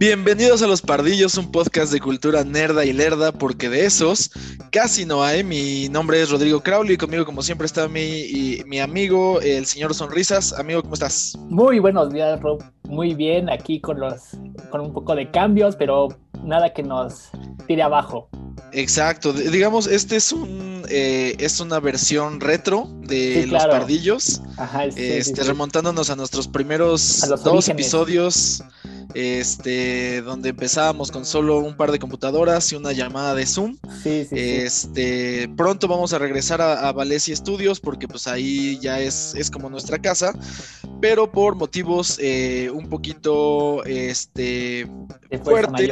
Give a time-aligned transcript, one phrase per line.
[0.00, 4.30] Bienvenidos a Los Pardillos, un podcast de cultura nerda y lerda, porque de esos
[4.72, 5.44] casi no hay.
[5.44, 9.94] Mi nombre es Rodrigo Crowley y conmigo, como siempre, está mi, mi amigo, el señor
[9.94, 10.54] Sonrisas.
[10.54, 11.36] Amigo, ¿cómo estás?
[11.50, 12.64] Muy buenos días, Rob.
[12.84, 14.38] Muy bien, aquí con, los,
[14.70, 16.08] con un poco de cambios, pero
[16.44, 17.28] nada que nos
[17.66, 18.30] tire abajo.
[18.72, 25.42] Exacto, digamos, este es un eh, es una versión retro de Los Pardillos, Ajá, este,
[25.44, 28.64] remontándonos a nuestros primeros dos episodios
[29.14, 33.76] este, donde empezábamos con solo un par de computadoras y una llamada de Zoom.
[34.04, 39.50] este, pronto vamos a regresar a, a Valencia Studios porque pues ahí ya es, es
[39.50, 40.32] como nuestra casa,
[41.00, 44.86] pero por motivos eh, un poquito este,
[45.42, 45.90] fuertes.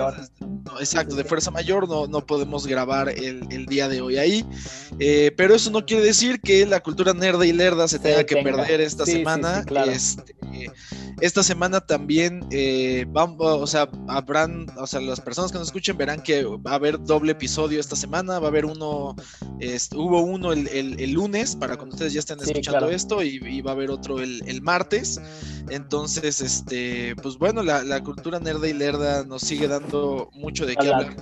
[0.80, 4.44] exacto, de fuerza mayor no, no podemos grabar el, día de hoy ahí.
[4.98, 8.36] Eh, pero eso no quiere decir que la cultura nerda y lerda se tenga que
[8.42, 9.64] perder esta semana.
[9.86, 10.34] Este,
[11.20, 15.96] esta semana también eh, vamos, o sea, habrán, o sea, las personas que nos escuchen
[15.96, 19.16] verán que va a haber doble episodio esta semana, va a haber uno,
[19.60, 23.74] este, hubo uno el, lunes para cuando ustedes ya estén escuchando esto y, va a
[23.74, 25.20] haber otro el, martes.
[25.70, 30.88] Entonces, este, pues bueno, la, cultura nerda y lerda nos sigue dando mucho de qué
[30.88, 31.16] hablar.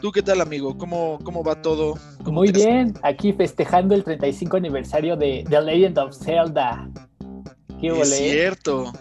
[0.00, 0.76] ¿Tú qué tal, amigo?
[0.76, 1.94] ¿Cómo, cómo va todo?
[2.24, 6.88] Muy bien, aquí festejando el 35 aniversario de The Legend of Zelda.
[7.80, 8.92] ¿Qué es cierto.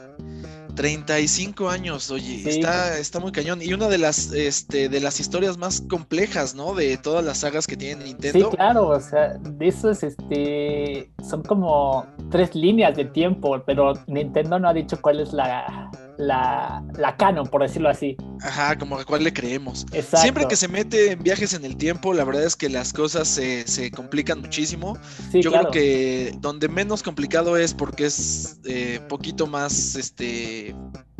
[0.75, 3.61] 35 años, oye, está, está muy cañón.
[3.61, 6.73] Y una de las, este, de las historias más complejas, ¿no?
[6.75, 8.51] De todas las sagas que tiene Nintendo.
[8.51, 14.59] Sí, claro, o sea, de esos, este, son como tres líneas de tiempo, pero Nintendo
[14.59, 18.15] no ha dicho cuál es la, la, la canon, por decirlo así.
[18.41, 19.85] Ajá, como a cuál le creemos.
[20.13, 23.27] Siempre que se mete en viajes en el tiempo, la verdad es que las cosas
[23.27, 24.97] se, se complican muchísimo.
[25.33, 30.75] Yo creo que donde menos complicado es porque es eh, poquito más este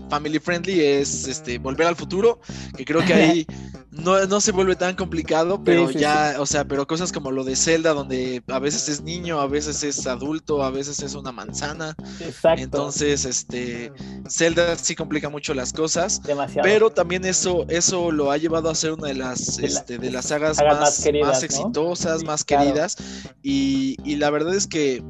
[0.10, 2.40] family friendly es este volver al futuro,
[2.78, 3.48] que creo que ahí
[4.04, 7.94] no, se vuelve tan complicado, pero ya, o sea, pero cosas como lo de Zelda,
[7.94, 11.96] donde a veces es niño, a veces es adulto, a veces es una manzana.
[12.20, 12.62] Exacto.
[12.62, 13.92] Entonces, este,
[14.30, 16.22] Zelda sí complica mucho las cosas.
[16.24, 16.68] Demasiado.
[16.68, 20.26] Pero también eso, eso lo ha llevado a ser una de las, este, de las
[20.26, 22.98] sagas, más, más, exitosas, más queridas.
[23.42, 25.04] Y, y la verdad es que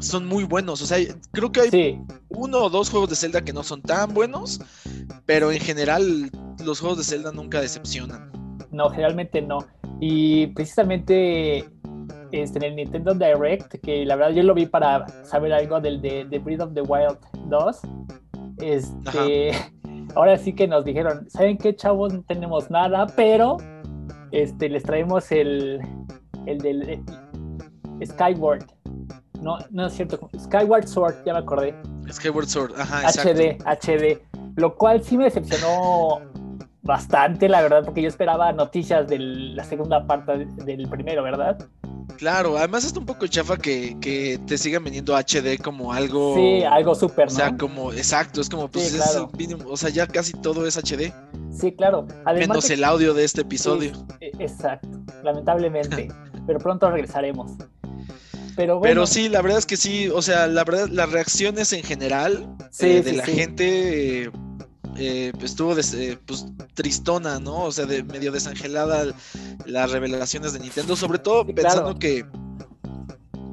[0.00, 0.82] son muy buenos.
[0.82, 0.98] O sea,
[1.32, 4.60] creo que hay uno o dos juegos de Zelda que no son tan buenos,
[5.26, 6.30] pero en general
[6.64, 8.30] los juegos de Zelda nunca decepcionan.
[8.70, 9.58] No, generalmente no.
[10.00, 11.68] Y precisamente
[12.32, 16.00] este, en el Nintendo Direct, que la verdad yo lo vi para saber algo del
[16.00, 17.18] de, Breath of the Wild
[17.48, 17.80] 2.
[18.58, 19.52] Este,
[20.14, 22.12] ahora sí que nos dijeron, ¿saben qué, chavos?
[22.12, 23.56] No tenemos nada, pero
[24.30, 25.80] este, les traemos el,
[26.46, 27.02] el del eh,
[28.06, 28.64] Skyward.
[29.40, 30.28] No, no es cierto.
[30.38, 31.74] Skyward Sword, ya me acordé.
[32.10, 34.20] Skyward Sword, ajá, HD, HD.
[34.56, 36.20] Lo cual sí me decepcionó
[36.82, 41.58] bastante, la verdad, porque yo esperaba noticias de la segunda parte del primero, ¿verdad?
[42.16, 46.34] Claro, además está un poco chafa que, te sigan vendiendo HD como algo.
[46.34, 47.32] Sí, algo súper, ¿no?
[47.32, 49.00] O sea, como, exacto, es como, pues,
[49.66, 51.12] o sea, ya casi todo es HD.
[51.50, 52.06] Sí, claro.
[52.26, 53.92] Menos el audio de este episodio.
[54.20, 54.88] E, exacto,
[55.22, 56.08] lamentablemente.
[56.46, 57.52] pero pronto regresaremos.
[58.82, 62.56] Pero, sí, la verdad es que sí, o sea, la verdad, las reacciones en general
[62.80, 64.30] eh, de la gente
[64.96, 67.64] eh, estuvo eh, pues, tristona, ¿no?
[67.64, 69.14] O sea, de medio desangelada
[69.64, 72.26] las revelaciones de Nintendo, sobre todo pensando que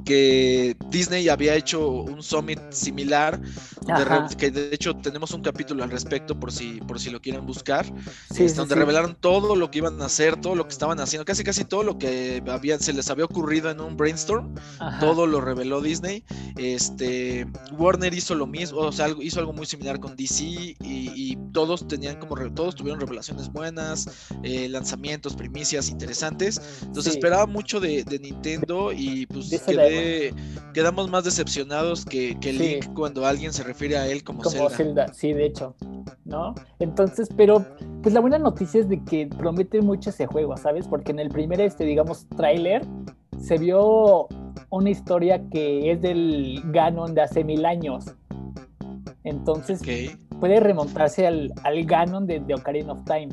[0.07, 3.41] que Disney había hecho un summit similar,
[4.38, 7.85] que de hecho tenemos un capítulo al respecto por si, por si lo quieren buscar,
[8.29, 11.44] este, donde revelaron todo lo que iban a hacer, todo lo que estaban haciendo, casi
[11.44, 14.56] casi todo lo que había, se les había ocurrido en un brainstorm,
[15.01, 16.24] todo lo reveló Disney.
[16.56, 17.45] Este,
[17.78, 22.19] Warner hizo lo mismo, o sea, hizo algo muy similar con DC y, todos tenían
[22.19, 24.07] como, todos tuvieron revelaciones buenas,
[24.44, 26.62] eh, lanzamientos, primicias interesantes.
[26.83, 29.96] Entonces esperaba mucho de, Nintendo y pues quedé
[30.73, 35.11] quedamos más decepcionados que, que Link cuando alguien se refiere a él como, como Zelda.
[35.13, 35.75] Sí, de hecho,
[36.25, 36.53] ¿no?
[36.79, 37.65] Entonces, pero
[38.01, 40.88] pues la buena noticia es de que promete mucho ese juego, ¿sabes?
[40.88, 42.85] Porque en el primer, este, digamos, tráiler
[43.41, 44.27] se vio
[44.69, 48.05] una historia que es del Ganon de hace mil años.
[49.23, 49.81] Entonces,
[50.39, 53.29] puede remontarse al, al Ganon de, de Ocarina of Time.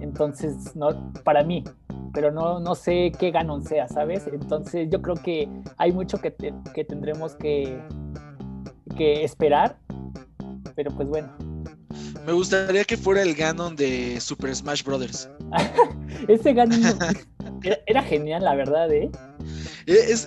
[0.00, 1.64] Entonces, no, para mí,
[2.12, 4.26] pero no, no sé qué Ganon sea, ¿sabes?
[4.32, 5.48] Entonces yo creo que
[5.78, 6.34] hay mucho que,
[6.74, 7.78] que tendremos que,
[8.96, 9.78] que esperar,
[10.74, 11.28] pero pues bueno.
[12.26, 15.28] Me gustaría que fuera el Ganon de Super Smash Bros.
[16.28, 16.98] Ese Ganon
[17.86, 19.10] era, genial, la verdad, ¿eh?
[19.86, 20.26] Es,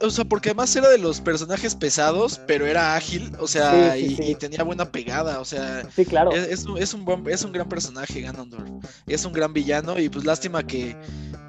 [0.00, 4.34] o sea, porque además era de los personajes pesados, pero era ágil, o sea, y,
[4.34, 5.82] tenía buena pegada, o sea.
[5.94, 6.32] Sí, claro.
[6.32, 8.68] Es, es, un, buen, es un gran personaje, Ganondorf.
[9.06, 10.96] Es un gran villano, y pues lástima que,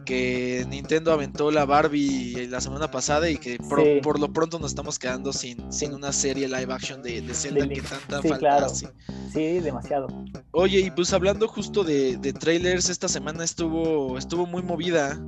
[0.05, 4.99] que Nintendo aventó la Barbie la semana pasada y que por, lo pronto nos estamos
[4.99, 8.69] quedando sin, sin una serie live action de, de Zelda que tanta sí, Claro.
[8.69, 9.59] Sí.
[9.59, 10.07] demasiado.
[10.51, 15.19] Oye, y pues hablando justo de, trailers, esta semana estuvo, estuvo muy movida.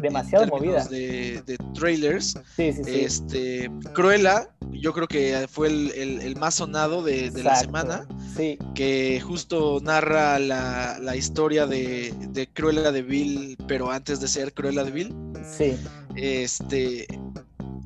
[0.00, 0.84] demasiado movida.
[0.84, 2.38] De, de trailers.
[2.56, 3.00] Sí, sí, sí.
[3.00, 8.06] Este, Cruella, yo creo que fue el, más sonado de, la semana.
[8.36, 8.58] Sí.
[8.74, 14.52] Que justo narra la, la historia de, de Cruella de Vil, pero antes de ser
[14.52, 15.14] Cruella de Vil.
[15.56, 15.76] Sí.
[16.16, 17.06] Este.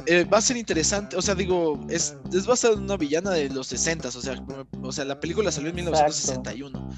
[0.07, 3.51] Eh, va a ser interesante, o sea, digo, es, es basada en una villana de
[3.51, 4.43] los 60, o sea,
[4.83, 6.91] o sea, la película salió en 1961,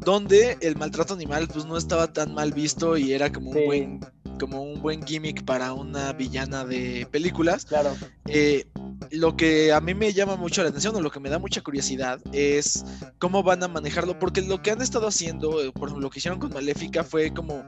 [0.00, 4.00] donde el maltrato animal pues no estaba tan mal visto y era como un buen
[4.42, 7.64] como un buen gimmick para una villana de películas.
[7.64, 7.96] Claro.
[8.26, 8.66] Eh,
[9.12, 11.60] lo que a mí me llama mucho la atención o lo que me da mucha
[11.60, 12.84] curiosidad es
[13.20, 16.18] cómo van a manejarlo, porque lo que han estado haciendo, eh, por ejemplo, lo que
[16.18, 17.62] hicieron con Maléfica fue como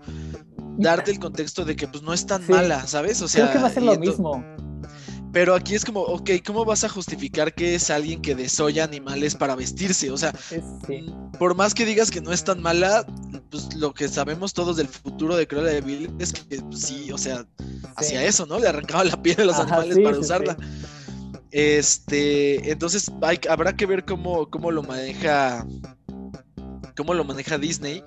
[0.76, 3.22] darte el contexto de que pues no es tan mala, ¿sabes?
[3.22, 4.44] O sea, creo que va a ser lo mismo.
[5.34, 9.34] Pero aquí es como, ok, ¿cómo vas a justificar que es alguien que desolla animales
[9.34, 10.12] para vestirse?
[10.12, 10.32] O sea,
[11.40, 13.04] por más que digas que no es tan mala,
[13.50, 17.10] pues lo que sabemos todos del futuro de Cruella de Vil es que pues, sí,
[17.10, 17.44] o sea,
[17.96, 18.60] hacia eso, ¿no?
[18.60, 20.56] Le arrancaba la piel de los animales para usarla.
[21.50, 23.10] Este, entonces
[23.48, 25.66] habrá que ver cómo, cómo lo maneja
[26.96, 28.02] cómo lo maneja Disney.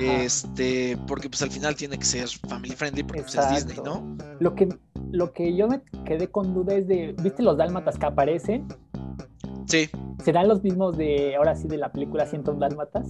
[0.00, 4.16] Este, porque pues al final tiene que ser family friendly porque pues, es Disney, ¿no?
[4.38, 4.68] Lo que,
[5.10, 8.66] lo que yo me quedé con duda es de, ¿viste los dálmatas que aparecen?
[9.66, 9.88] Sí.
[10.24, 13.06] ¿Serán los mismos de, ahora sí, de la película 100 dálmatas?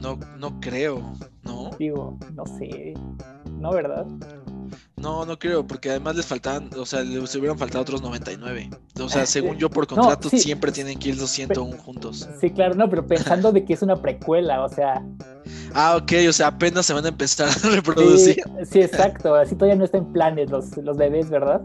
[0.00, 1.00] No, no creo,
[1.42, 1.70] ¿no?
[1.78, 2.94] Digo, no sé,
[3.60, 4.06] ¿no, verdad?
[5.02, 8.70] No, no creo, porque además les faltaban, o sea, les hubieran faltado otros 99.
[9.00, 12.28] O sea, según yo, por contrato, siempre tienen que ir los 101 juntos.
[12.40, 15.04] Sí, claro, no, pero pensando de que es una precuela, o sea.
[15.74, 18.36] Ah, ok, o sea, apenas se van a empezar a reproducir.
[18.64, 21.62] Sí, exacto, así todavía no está en planes los, los bebés, ¿verdad?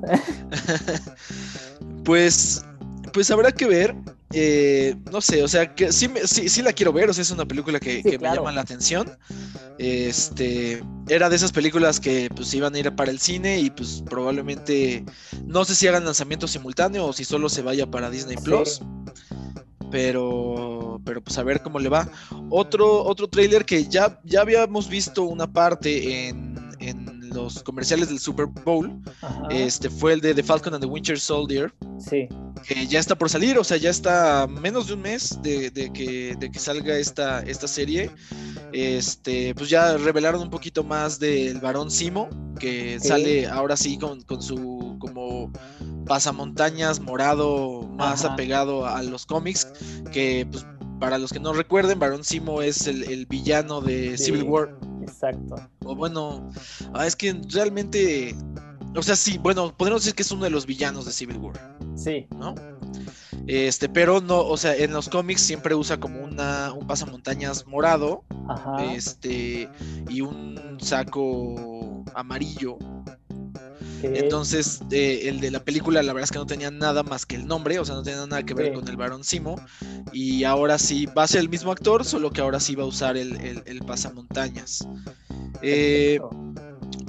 [2.03, 2.65] pues,
[3.13, 3.95] pues habrá que ver.
[4.33, 7.31] Eh, no sé, o sea, que sí, sí, sí, la quiero ver, o sea, es
[7.31, 9.17] una película que, me llama la atención.
[9.77, 14.03] Este, era de esas películas que pues iban a ir para el cine y pues
[14.09, 15.05] probablemente,
[15.45, 18.81] no sé si hagan lanzamiento simultáneo o si solo se vaya para Disney Plus.
[19.89, 22.09] Pero, pero pues a ver cómo le va.
[22.49, 26.46] Otro, otro trailer que ya, ya habíamos visto una parte en, en
[27.37, 28.99] los comerciales del Super Bowl,
[29.49, 31.73] este fue el de The Falcon and the Winter Soldier.
[31.99, 32.27] Sí.
[32.67, 36.35] Que ya está por salir, o sea, ya está menos de un mes de, que,
[36.39, 38.09] de que salga esta, esta serie.
[38.73, 42.29] Este, pues ya revelaron un poquito más del varón Simo,
[42.59, 45.51] que sale ahora sí con, su como
[46.05, 49.67] pasamontañas morado más apegado a los cómics,
[50.11, 50.65] que pues
[50.99, 54.75] para los que no recuerden, Barón Simo es el, villano de Civil War.
[55.07, 55.55] Exacto.
[55.85, 56.49] O bueno,
[56.93, 58.35] ah, es que realmente,
[58.95, 61.77] o sea, sí, bueno, podemos decir que es uno de los villanos de Civil War.
[61.95, 62.27] Sí.
[62.37, 62.53] ¿No?
[63.47, 68.23] Este, pero no, o sea, en los cómics siempre usa como una, un pasamontañas morado,
[68.91, 69.69] este,
[70.09, 72.77] y un saco amarillo.
[74.03, 77.35] Entonces, eh, el de la película, la verdad es que no tenía nada más que
[77.35, 79.55] el nombre, o sea, no tenía nada que ver con el Barón Simo.
[80.11, 82.87] Y ahora sí, va a ser el mismo actor, solo que ahora sí va a
[82.87, 84.87] usar el, el, pasamontañas.
[85.61, 86.19] Eh,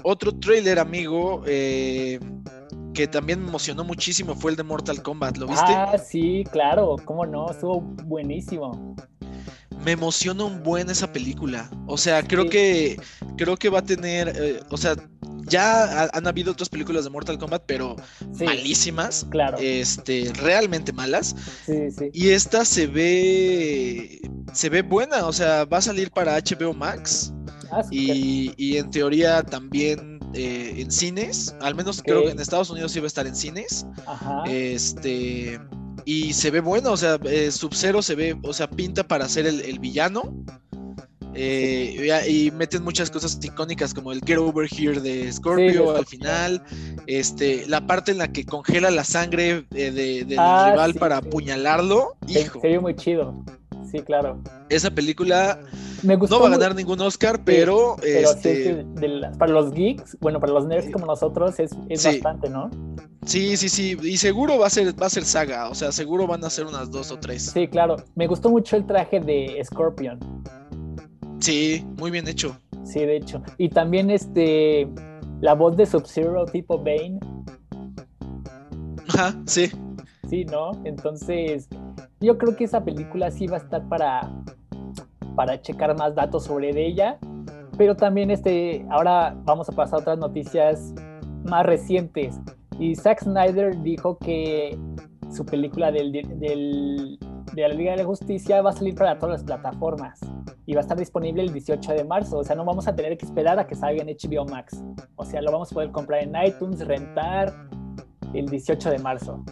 [0.03, 2.19] otro trailer, amigo, eh,
[2.95, 5.65] que también me emocionó muchísimo fue el de Mortal Kombat, ¿lo viste?
[5.67, 8.97] Ah, sí, claro, cómo no, estuvo buenísimo
[9.85, 11.71] me emociona un buen esa película.
[11.87, 13.01] O sea, creo que
[13.37, 14.97] creo que va a tener, o sea,
[15.49, 17.97] ya han habido otras películas de Mortal Kombat, pero
[18.41, 19.27] malísimas.
[19.31, 19.59] Claro.
[19.61, 21.35] Este, realmente malas.
[21.67, 22.11] Sí, sí.
[22.13, 24.21] Y esta se ve.
[24.53, 25.27] Se ve buena.
[25.27, 27.33] O sea, va a salir para HBO Max.
[27.71, 31.55] Ah, y, y, en teoría también eh, en cines.
[31.61, 33.87] Al menos creo que en Estados Unidos sí va a estar en cines.
[34.07, 34.45] Ajá.
[34.47, 35.61] Este.
[36.09, 39.47] Y se ve bueno, o sea, eh, Sub-Zero se ve, o sea, pinta para ser
[39.47, 40.35] el, el villano.
[41.35, 46.65] Eh, y meten muchas cosas icónicas como el Get Over Here de Scorpio al final.
[47.07, 51.19] Este, la parte en la que congela la sangre eh, de, del ah, rival para
[51.19, 52.17] apuñalarlo.
[52.27, 52.63] Hijo.
[52.63, 53.45] Se muy chido.
[53.91, 54.41] Sí, claro.
[54.69, 55.61] Esa película
[56.03, 57.97] no va a ganar ningún Oscar, pero.
[58.03, 58.85] este...
[59.39, 61.71] para los geeks, bueno, para los nerds como nosotros, es,
[62.05, 62.71] bastante, ¿no?
[63.25, 63.97] Sí, sí, sí.
[64.03, 65.69] Y seguro va a ser, va a ser saga.
[65.69, 67.51] O sea, seguro van a ser unas dos o tres.
[67.53, 67.97] Sí, claro.
[68.15, 70.19] Me gustó mucho el traje de Scorpion.
[71.41, 72.57] Sí, muy bien hecho.
[72.85, 73.43] Sí, de hecho.
[73.59, 74.89] Y también este
[75.41, 77.19] la voz de Sub-Zero tipo Bane.
[79.09, 79.71] Ajá, sí.
[80.29, 80.73] Sí, ¿no?
[80.85, 81.69] Entonces,
[82.21, 84.31] yo creo que esa película sí va a estar para,
[85.37, 87.19] para checar más datos sobre ella.
[87.77, 90.95] Pero también este, ahora vamos a pasar a otras noticias
[91.45, 92.41] más recientes.
[92.79, 94.79] Y Zack Snyder dijo que
[95.31, 99.45] su película del, de la Liga de la Justicia va a salir para todas las
[99.45, 100.21] plataformas
[100.67, 102.39] y va a estar disponible el 18 de marzo.
[102.39, 104.83] O sea, no vamos a tener que esperar a que salga en HBO Max.
[105.17, 107.55] O sea, lo vamos a poder comprar en iTunes, rentar
[108.35, 109.43] el 18 de marzo.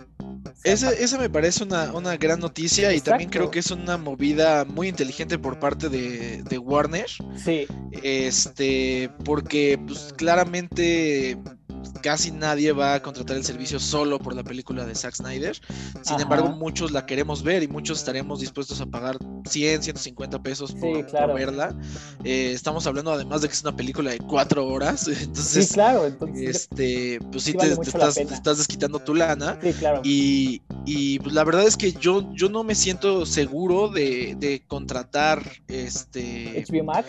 [0.65, 4.89] Esa, me parece una, una gran noticia y también creo que es una movida muy
[4.89, 7.07] inteligente por parte de, de Warner.
[7.37, 7.67] Sí.
[8.03, 11.39] Este, porque pues claramente
[12.03, 15.57] casi nadie va a contratar el servicio solo por la película de Zack Snyder.
[16.03, 20.73] Sin embargo, muchos la queremos ver y muchos estaremos dispuestos a pagar 100, 150 pesos
[20.73, 21.75] por, verla.
[22.25, 25.09] Eh, estamos hablando además de que es una película de cuatro horas.
[25.23, 26.07] Entonces, sí, claro.
[26.35, 29.59] este, pues sí, te, estás, desquitando tu lana.
[29.63, 30.01] Sí, claro.
[30.05, 30.63] Y,
[31.19, 36.65] pues, la verdad es que yo, yo no me siento seguro de, de contratar este.
[36.69, 37.09] HBO Max.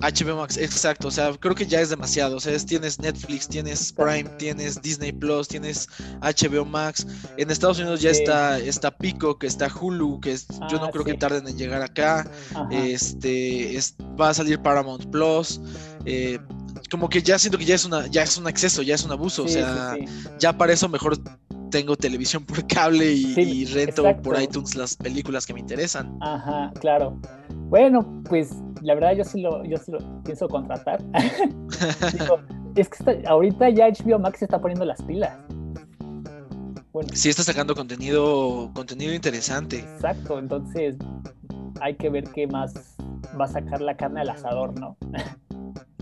[0.00, 1.08] HBO Max, exacto.
[1.08, 2.36] O sea, creo que ya es demasiado.
[2.36, 5.88] O sea, tienes Netflix, tienes Prime, tienes Disney Plus, tienes
[6.20, 7.06] HBO Max.
[7.38, 10.36] En Estados Unidos ya está, está Pico, que está Hulu, que
[10.70, 12.30] yo no ah, creo que tarden en llegar acá.
[12.70, 13.78] Este
[14.20, 15.60] va a salir Paramount Plus.
[16.04, 16.38] Eh,
[16.90, 19.12] como que ya siento que ya es una, ya es un exceso, ya es un
[19.12, 19.44] abuso.
[19.44, 19.96] o sea,
[20.38, 21.18] ya para eso mejor
[21.70, 26.16] tengo televisión por cable y, rento por iTunes las películas que me interesan.
[26.20, 27.18] Ajá, claro.
[27.68, 28.50] Bueno, pues
[28.82, 31.02] la verdad yo sí lo, yo sí lo pienso contratar.
[32.76, 35.36] es que ahorita ya HBO Max está poniendo las pilas.
[36.92, 37.10] Bueno.
[37.12, 39.80] Sí está sacando contenido, contenido interesante.
[39.80, 40.96] Exacto, entonces
[41.80, 42.96] hay que ver qué más
[43.38, 44.96] va a sacar la carne al asador, ¿no?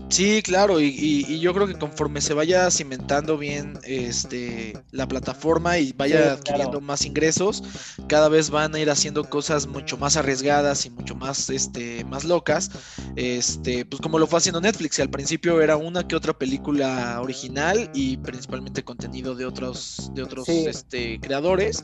[0.09, 5.93] Sí, claro, y, yo creo que conforme se vaya cimentando bien este, la plataforma y
[5.93, 7.63] vaya adquiriendo más ingresos,
[8.07, 12.23] cada vez van a ir haciendo cosas mucho más arriesgadas y mucho más, este, más
[12.23, 12.69] locas,
[13.15, 17.89] este, pues como lo fue haciendo Netflix, al principio era una que otra película original
[17.93, 21.83] y principalmente contenido de otros, de otros este, creadores,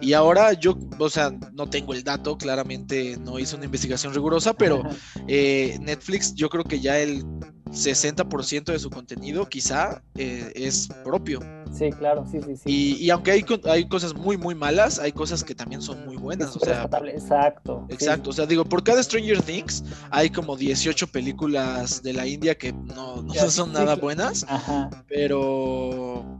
[0.00, 4.52] y ahora yo, o sea, no tengo el dato, claramente no hice una investigación rigurosa,
[4.52, 4.82] pero
[5.26, 7.24] eh, Netflix yo creo que ya el
[7.72, 11.40] 60% de su contenido quizá eh, es propio.
[11.72, 12.96] Sí, claro, sí, sí, sí.
[13.00, 16.54] Y, aunque hay, hay cosas muy, muy malas, hay cosas que también son muy buenas.
[16.54, 17.86] o sea, exacto.
[17.88, 22.54] Exacto, o sea, digo, por cada Stranger Things hay como 18 películas de la India
[22.56, 24.90] que no, no son nada buenas, Ajá.
[25.08, 26.38] pero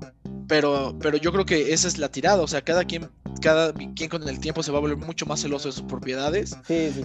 [0.52, 3.08] pero, pero yo creo que esa es la tirada, o sea, cada quien,
[3.42, 6.56] cada quien con el tiempo se va a volver mucho más celoso de sus propiedades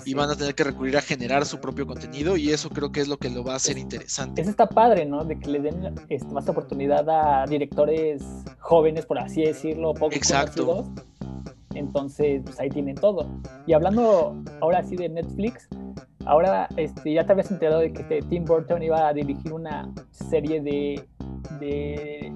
[0.06, 3.01] y van a tener que recurrir a generar su propio contenido y eso creo que
[3.01, 4.41] es lo que lo va a hacer interesante.
[4.41, 5.25] Eso está padre, ¿no?
[5.25, 8.24] De que le den este, más oportunidad a directores
[8.60, 10.86] jóvenes, por así decirlo, poco Exacto.
[11.74, 13.27] Entonces, pues ahí tienen todo.
[13.65, 15.67] Y hablando ahora sí de Netflix,
[16.25, 19.91] ahora este, ya te habías enterado de que este Tim Burton iba a dirigir una
[20.12, 21.08] serie de,
[21.60, 22.34] de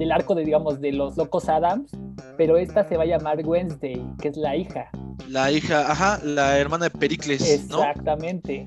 [0.00, 1.92] del arco de, digamos, de los locos Adams,
[2.36, 4.90] pero esta se va a llamar Wednesday, que es la hija.
[5.28, 7.48] La hija, ajá, la hermana de Pericles.
[7.48, 8.66] Exactamente.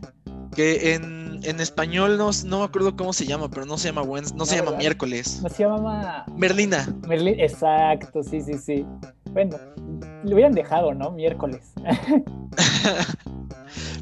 [0.55, 4.03] Que en, en español no, no me acuerdo cómo se llama, pero no se llama
[4.03, 5.41] Wednesday, no, se llama miércoles.
[5.41, 6.87] No se llama Merlina.
[7.07, 8.85] Merlina, exacto, sí, sí, sí.
[9.31, 9.57] Bueno,
[10.23, 11.11] lo hubieran dejado, ¿no?
[11.11, 11.73] Miércoles.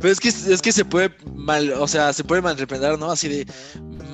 [0.01, 3.11] Pero es que, es que se puede mal, o sea, se puede malinterpretar, ¿no?
[3.11, 3.45] Así de,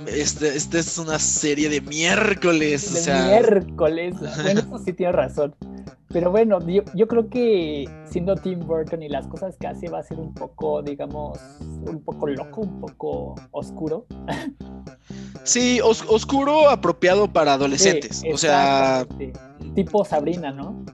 [0.07, 3.05] esta este es una serie de miércoles.
[3.05, 4.15] De miércoles.
[4.43, 5.55] Bueno, eso sí tiene razón.
[6.09, 10.03] Pero bueno, yo, creo que siendo Tim Burton y las cosas que hace va a
[10.03, 14.05] ser un poco, digamos, un poco loco, un poco oscuro.
[15.43, 18.23] Sí, oscuro apropiado para adolescentes.
[18.31, 19.05] o sea.
[19.75, 20.85] Tipo Sabrina, ¿no?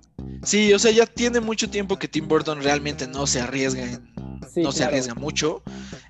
[0.43, 4.13] Sí, o sea, ya tiene mucho tiempo que Tim Burton realmente no se arriesga en
[4.55, 5.63] no se arriesga mucho.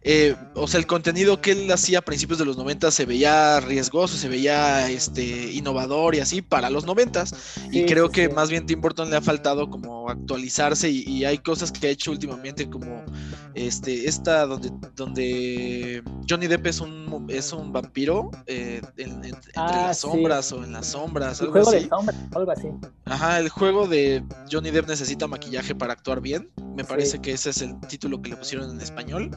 [0.05, 3.61] Eh, o sea, el contenido que él hacía a principios de los 90 se veía
[3.61, 7.23] riesgoso, se veía este, innovador y así para los 90
[7.71, 11.71] y creo que más bien Tim Burton le ha faltado como actualizarse y, hay cosas
[11.71, 13.05] que ha hecho últimamente como
[13.53, 19.99] este, esta donde, donde Johnny Depp es un, es un vampiro eh, entre ah, las
[19.99, 21.39] sombras o en las sombras.
[21.39, 22.67] El juego de sombras, algo así.
[23.05, 26.49] Ajá, el juego de Johnny Depp necesita maquillaje para actuar bien.
[26.75, 29.31] Me parece que ese es el título que le pusieron en español.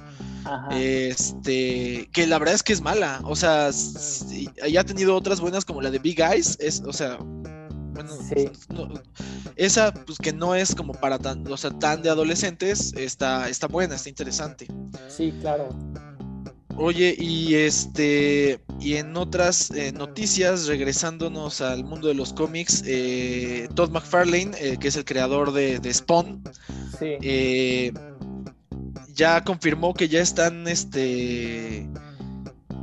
[0.71, 3.21] Este, que la verdad es que es mala.
[3.25, 3.71] O sea,
[4.69, 6.57] ya ha tenido otras buenas como la de Big Eyes.
[6.61, 7.19] Es, o sea,
[7.97, 9.01] bueno,
[9.57, 13.67] esa, pues que no es como para tan, o sea, tan de adolescentes, está, está
[13.67, 14.67] buena, está interesante.
[15.09, 15.69] Sí, claro.
[16.79, 23.67] Oye, y este, y en otras eh, noticias, regresándonos al mundo de los cómics, eh,
[23.75, 26.43] Todd McFarlane, eh, que es el creador de, de Spawn,
[29.17, 31.89] ya confirmó que ya están, este,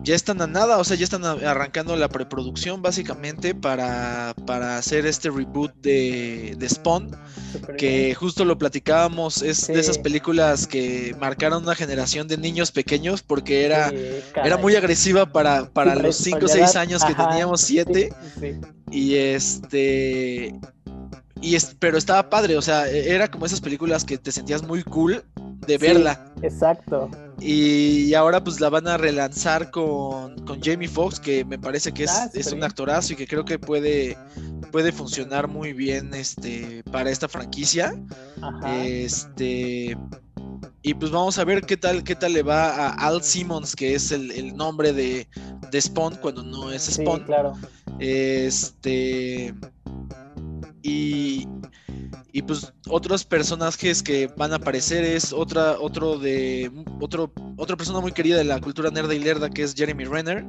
[0.03, 5.05] ya están a nada, o sea, ya están arrancando la preproducción básicamente para, para hacer
[5.05, 7.15] este reboot de, de Spawn,
[7.77, 13.21] que justo lo platicábamos, es de esas películas que marcaron una generación de niños pequeños
[13.21, 13.91] porque era,
[14.43, 18.11] era muy agresiva para, para los 5 o 6 años que teníamos 7.
[18.91, 20.59] y este...
[21.41, 24.63] Y es, pero estaba padre, o sea, e, era como esas películas que te sentías
[24.63, 25.25] muy cool
[25.65, 26.25] de verla.
[26.41, 27.09] exacto.
[27.39, 32.11] Y ahora pues la van a relanzar con, Jamie Foxx, que me parece que es,
[32.11, 34.17] ah, un actorazo y que creo que puede,
[34.71, 37.95] puede funcionar muy bien este, para esta franquicia.
[38.65, 39.97] Este.
[40.85, 43.95] Y pues vamos a ver qué tal, qué tal le va a Al Simmons, que
[43.95, 45.27] es el, nombre de,
[45.71, 47.19] de, Spawn cuando no es Spawn.
[47.19, 47.53] Sí, claro.
[47.99, 49.53] Este.
[50.81, 51.47] Y,
[52.35, 57.99] y pues otros personajes que van a aparecer es otra, otro de otro, otra persona
[57.99, 60.43] muy querida de la cultura nerda y lerda que es Jeremy Renner.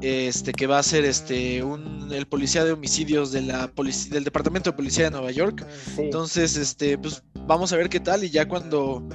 [0.00, 3.70] Este, que va a ser este un, el policía de homicidios de la
[4.10, 5.64] del departamento de policía de Nueva York.
[5.96, 8.24] Entonces, este, pues vamos a ver qué tal.
[8.24, 9.08] Y ya cuando,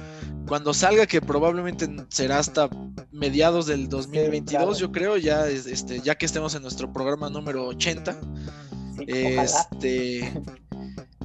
[0.46, 2.70] cuando salga, que probablemente será hasta
[3.12, 8.18] mediados del 2022, yo creo, ya este, ya que estemos en nuestro programa número 80.
[9.06, 10.32] este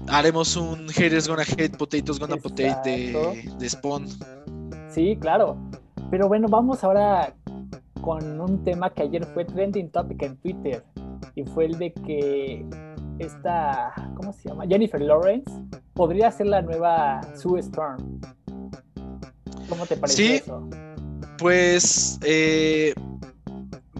[0.08, 4.08] haremos un haters gonna hate, potatoes gonna potate de, de Spawn.
[4.90, 5.58] Sí, claro.
[6.10, 7.34] Pero bueno, vamos ahora
[8.02, 10.84] con un tema que ayer fue trending topic en Twitter.
[11.36, 12.66] Y fue el de que
[13.20, 14.66] esta, ¿cómo se llama?
[14.68, 15.52] Jennifer Lawrence
[15.94, 18.20] podría ser la nueva Sue Storm.
[19.70, 20.70] ¿Cómo te parece sí, eso?
[21.38, 22.94] Pues eh,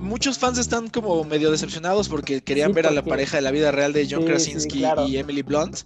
[0.04, 3.72] muchos fans están como medio decepcionados porque querían ver a la pareja de la vida
[3.72, 5.80] real de John Krasinski y Emily Blunt.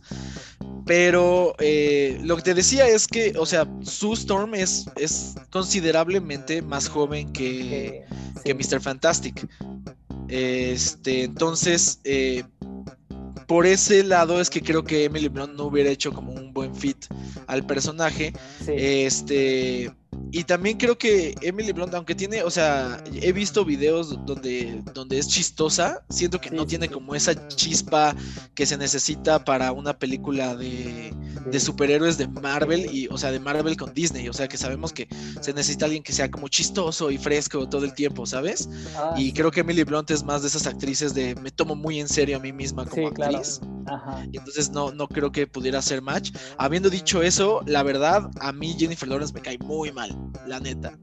[0.85, 6.61] Pero eh, lo que te decía es que, o sea, Sue Storm es, es considerablemente
[6.61, 8.05] más joven que,
[8.45, 8.79] que Mr.
[8.79, 9.47] Fantastic.
[10.29, 12.43] Este, entonces, eh,
[13.47, 16.73] por ese lado es que creo que Emily Blunt no hubiera hecho como un buen
[16.73, 17.05] fit
[17.47, 18.33] al personaje.
[18.67, 19.91] Este
[20.31, 25.17] y también creo que Emily Blunt, aunque tiene, o sea, he visto videos donde, donde
[25.17, 28.15] es chistosa, siento que no tiene como esa chispa
[28.53, 31.13] que se necesita para una película de,
[31.49, 34.91] de, superhéroes de Marvel, y, o sea, de Marvel con Disney, o sea, que sabemos
[34.91, 35.07] que
[35.41, 38.69] se necesita alguien que sea como chistoso y fresco todo el tiempo, ¿sabes?
[38.97, 41.99] Ah, y creo que Emily Blunt es más de esas actrices de me tomo muy
[41.99, 43.61] en serio a mí misma como actriz.
[44.33, 46.35] Y entonces no, no creo que pudiera ser match.
[46.57, 50.06] Habiendo dicho eso, la verdad, a mí Jennifer Lawrence me cae muy mal
[50.45, 50.97] la neta.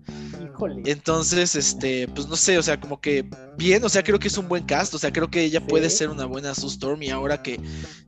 [0.85, 4.39] Entonces, este, pues no sé, o sea, como que bien, o sea, creo que es
[4.39, 7.11] un buen cast, o sea, creo que ella puede ser una buena Sue Storm y
[7.11, 7.61] ahora que,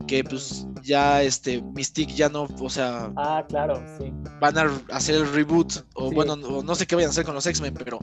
[0.07, 4.13] que pues ya este Mystique ya no, o sea, ah, claro, sí.
[4.41, 7.47] Van a hacer el reboot o bueno, no, sé qué vayan a hacer con los
[7.47, 7.99] X-Men, pero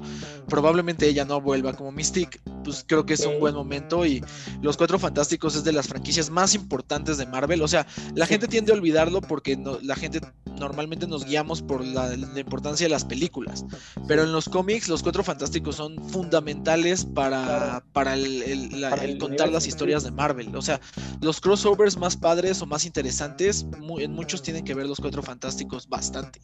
[0.48, 4.24] probablemente ella no vuelva como Mystique, pues creo que es un buen momento y
[4.62, 8.48] Los Cuatro Fantásticos es de las franquicias más importantes de Marvel, o sea, la gente
[8.48, 10.22] tiende a olvidarlo porque no, la gente
[10.60, 13.66] normalmente nos guiamos por la, importancia de las películas,
[14.08, 20.04] pero en los cómics los Cuatro Fantásticos son fundamentales para, para, el, contar las historias
[20.04, 20.56] de Marvel.
[20.56, 20.80] O sea,
[21.22, 23.66] los crossovers más padres o más interesantes,
[24.00, 26.40] en muchos tienen que ver los Cuatro Fantásticos bastante.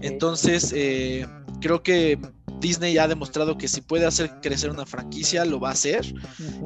[0.00, 1.26] Entonces, eh,
[1.60, 2.18] creo que
[2.60, 6.14] Disney ha demostrado que si puede hacer crecer una franquicia, lo va a hacer.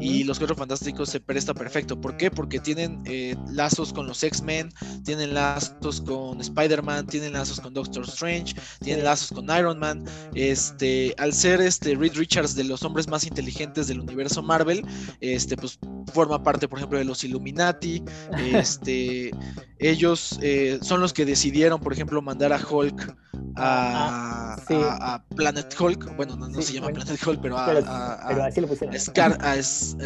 [0.00, 2.00] Y Los Cuatro Fantásticos se presta perfecto.
[2.00, 2.30] ¿Por qué?
[2.30, 4.72] Porque tienen eh, lazos con los X-Men,
[5.04, 10.04] tienen lazos con Spider-Man, tienen lazos con Doctor Strange, tienen lazos con Iron Man.
[10.34, 14.84] Este, al ser este Reed Richards de los hombres más inteligentes del universo Marvel,
[15.20, 15.78] este, pues
[16.12, 18.02] forma parte, por ejemplo, de los Illuminati.
[18.58, 19.30] Este,
[19.78, 23.16] ellos eh, son los que decidieron, por ejemplo, mandar a Hulk
[23.56, 26.16] a, ah, Planet Hulk.
[26.16, 27.66] Bueno, no, se llama Planet Hulk, pero a,
[28.28, 28.98] pero, así lo pusieron.
[28.98, 29.96] Scar, es,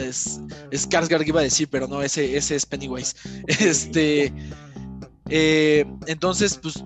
[0.70, 3.14] Skarsgård iba a decir, pero no, ese, ese es Pennywise.
[3.46, 4.32] Este.
[5.28, 6.82] Eh, entonces, pues.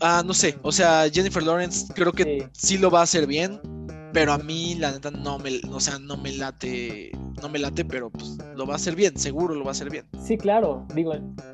[0.00, 0.58] Ah, no sé.
[0.62, 3.60] O sea, Jennifer Lawrence creo que sí lo va a hacer bien.
[4.12, 7.84] Pero a mí, la neta, no me, o sea, no me late, no me late,
[7.84, 10.04] pero pues lo va a hacer bien, seguro lo va a hacer bien.
[10.20, 10.84] Sí, claro.
[10.94, 11.12] Digo,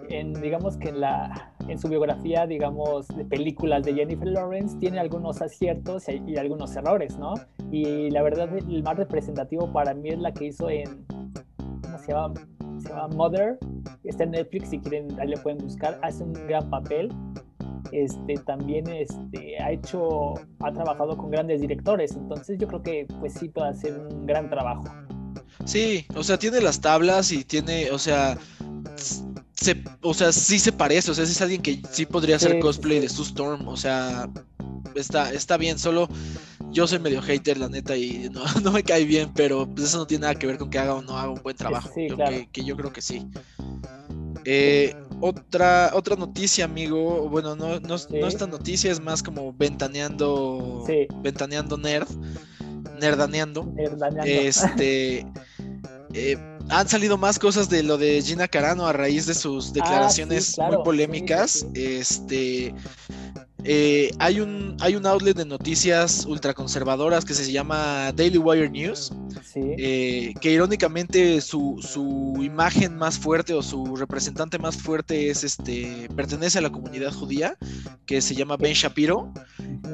[0.08, 4.98] en, digamos que en la, en su biografía, digamos, de películas de Jennifer Lawrence, tiene
[4.98, 7.34] algunos aciertos y, algunos errores, ¿no?
[7.70, 11.04] Y la verdad, el más representativo para mí es la que hizo en,
[11.82, 12.34] ¿cómo se llama?
[12.78, 13.58] Se llama Mother.
[14.04, 15.98] Está en Netflix, si quieren, ahí le pueden buscar.
[16.02, 17.10] Hace un gran papel
[17.92, 23.34] este, también este, ha hecho, ha trabajado con grandes directores, entonces yo creo que pues
[23.34, 24.84] sí puede hacer un gran trabajo.
[25.64, 28.38] Sí, o sea, tiene las tablas y tiene, o sea,
[29.54, 33.00] se, o sea, sí se parece, o sea, es alguien que sí podría hacer cosplay
[33.00, 34.28] de Sue Storm, o sea,
[34.94, 36.08] está, está bien, solo
[36.70, 38.28] yo soy medio hater, la neta, y
[38.62, 40.94] no, me cae bien, pero pues eso no tiene nada que ver con que haga
[40.94, 43.26] o no haga un buen trabajo, que, yo creo que sí.
[44.44, 50.84] Eh, otra, otra noticia, amigo, bueno, no, no, no esta noticia, es más como ventaneando,
[51.22, 52.08] ventaneando nerd,
[53.00, 53.72] nerdaneando.
[54.24, 55.26] Este...
[56.18, 56.38] Eh,
[56.70, 60.56] han salido más cosas de lo de Gina Carano a raíz de sus ah, declaraciones
[60.58, 61.66] muy polémicas.
[61.74, 62.74] Este,
[63.64, 69.12] eh, hay, un, hay un outlet de noticias ultraconservadoras que se llama Daily Wire News,
[69.54, 71.76] eh, que irónicamente su,
[72.40, 77.56] imagen más fuerte o su representante más fuerte es este, pertenece a la comunidad judía,
[78.04, 79.32] que se llama Ben Shapiro.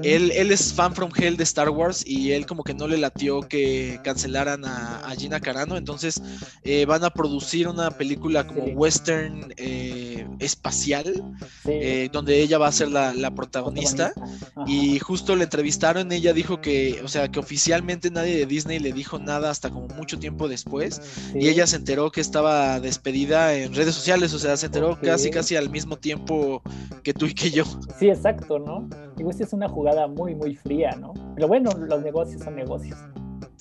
[0.02, 2.98] él, él, es fan from hell de Star Wars y él como que no le
[2.98, 6.20] latió que cancelaran a, Gina Carano, entonces
[6.64, 9.54] eh, van a producir una película como western
[10.40, 11.36] espacial,
[12.12, 13.61] donde ella va a ser la, la protagonista
[14.66, 18.92] y justo le entrevistaron, ella dijo que, o sea, que oficialmente nadie de Disney le
[18.92, 21.00] dijo nada hasta como mucho tiempo después
[21.34, 25.30] y ella se enteró que estaba despedida en redes sociales, o sea, se enteró casi
[25.30, 26.62] casi al mismo tiempo
[27.02, 27.64] que tú y que yo.
[27.98, 28.88] Sí, exacto, ¿no?
[29.16, 31.14] Digo, es una jugada muy, muy fría, ¿no?
[31.34, 32.98] Pero bueno, los negocios son negocios.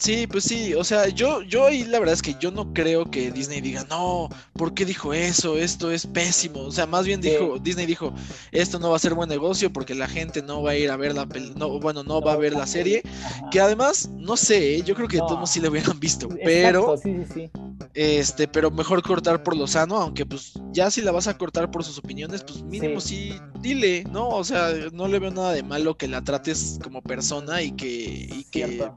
[0.01, 3.05] Sí, pues sí, o sea, yo, yo ahí la verdad es que yo no creo
[3.05, 5.59] que Disney diga, no, ¿por qué dijo eso?
[5.59, 6.61] Esto es pésimo.
[6.61, 8.11] O sea, más bien dijo, Disney dijo,
[8.51, 10.97] esto no va a ser buen negocio porque la gente no va a ir a
[10.97, 13.03] ver la no, bueno, no, va a ver la serie.
[13.51, 14.81] Que además, no sé, ¿eh?
[14.81, 17.51] yo creo que todos sí le hubieran visto, pero sí, sí.
[17.93, 21.69] este, pero mejor cortar por lo sano, aunque pues ya si la vas a cortar
[21.69, 24.29] por sus opiniones, pues mínimo sí, dile, ¿no?
[24.29, 27.87] O sea, no le veo nada de malo que la trates como persona y que,
[27.87, 28.89] y que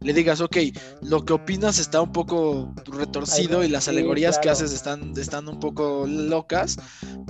[0.00, 0.56] le digas, ok,
[1.02, 5.60] lo que opinas está un poco retorcido y las alegorías que haces están, están un
[5.60, 6.76] poco locas,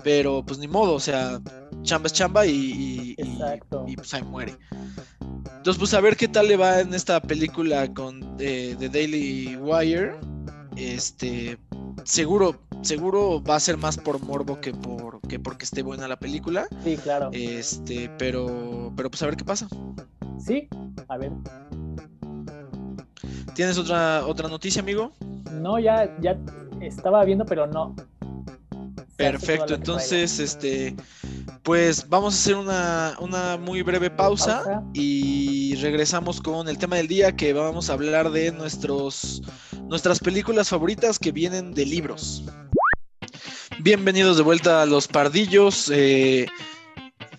[0.03, 1.41] pero pues ni modo, o sea,
[1.83, 3.15] chamba es chamba y,
[3.87, 4.57] y, pues ahí muere.
[5.57, 9.57] Entonces, pues a ver qué tal le va en esta película con The eh, Daily
[9.57, 10.17] Wire.
[10.77, 11.59] Este,
[12.05, 16.19] seguro, seguro va a ser más por morbo que por que porque esté buena la
[16.19, 16.67] película.
[16.83, 17.31] Sí, claro.
[17.33, 19.69] Este, pero, pero pues a ver qué pasa.
[20.39, 20.69] Sí,
[21.09, 21.33] a ver.
[23.59, 25.13] ¿Tienes otra, otra noticia, amigo?
[25.51, 26.39] No, ya, ya
[26.81, 27.93] estaba viendo, pero no.
[29.17, 30.95] Perfecto, entonces, este,
[31.65, 37.35] pues vamos a hacer una, muy breve pausa, y regresamos con el tema del día
[37.35, 39.43] que vamos a hablar de nuestros,
[39.89, 42.45] nuestras películas favoritas que vienen de libros.
[43.81, 45.91] Bienvenidos de vuelta a Los Pardillos.
[45.93, 46.47] Eh,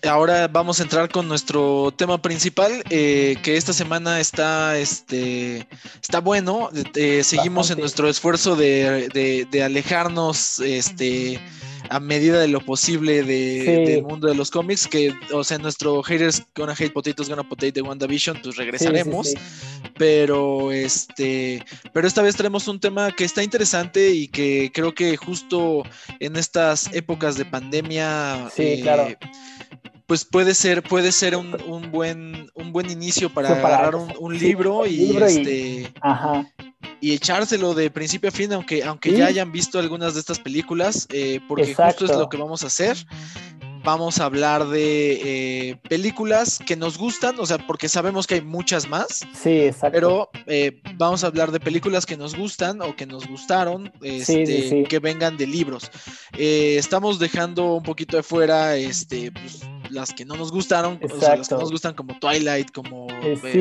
[0.08, 5.66] ahora vamos a entrar con nuestro tema principal, eh, que esta semana está, este,
[6.02, 6.70] está bueno.
[6.94, 11.40] Eh, seguimos en nuestro esfuerzo de, de, alejarnos, este,
[11.88, 16.42] a medida de lo posible del mundo de los cómics, que, o sea, nuestro haters
[16.54, 19.34] gonna hate potatoes, gonna potate de WandaVision, pues regresaremos.
[19.96, 25.16] pero este, pero esta vez tenemos un tema que está interesante y que creo que
[25.16, 25.82] justo
[26.20, 28.48] en estas épocas de pandemia.
[28.54, 29.18] Sí, claro eh,
[30.10, 31.52] pues puede ser, puede ser un,
[31.92, 35.92] buen, un buen inicio para agarrar un, libro y, este
[37.00, 41.06] y echárselo de principio a fin, aunque, aunque ya hayan visto algunas de estas películas,
[41.12, 42.96] eh, porque justo es lo que vamos a hacer
[43.84, 48.40] vamos a hablar de eh, películas que nos gustan, o sea, porque sabemos que hay
[48.40, 49.20] muchas más.
[49.34, 49.92] Sí, exacto.
[49.92, 54.84] Pero eh, vamos a hablar de películas que nos gustan o que nos gustaron, este,
[54.88, 55.90] que vengan de libros.
[56.36, 61.20] Eh, estamos dejando un poquito de fuera este, pues, las que no nos gustaron, o
[61.20, 63.06] sea, las que nos gustan como Twilight, como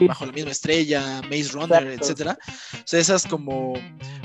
[0.07, 2.37] Bajo la misma estrella, Maze Runner, etcétera.
[2.73, 3.73] O sea, esas como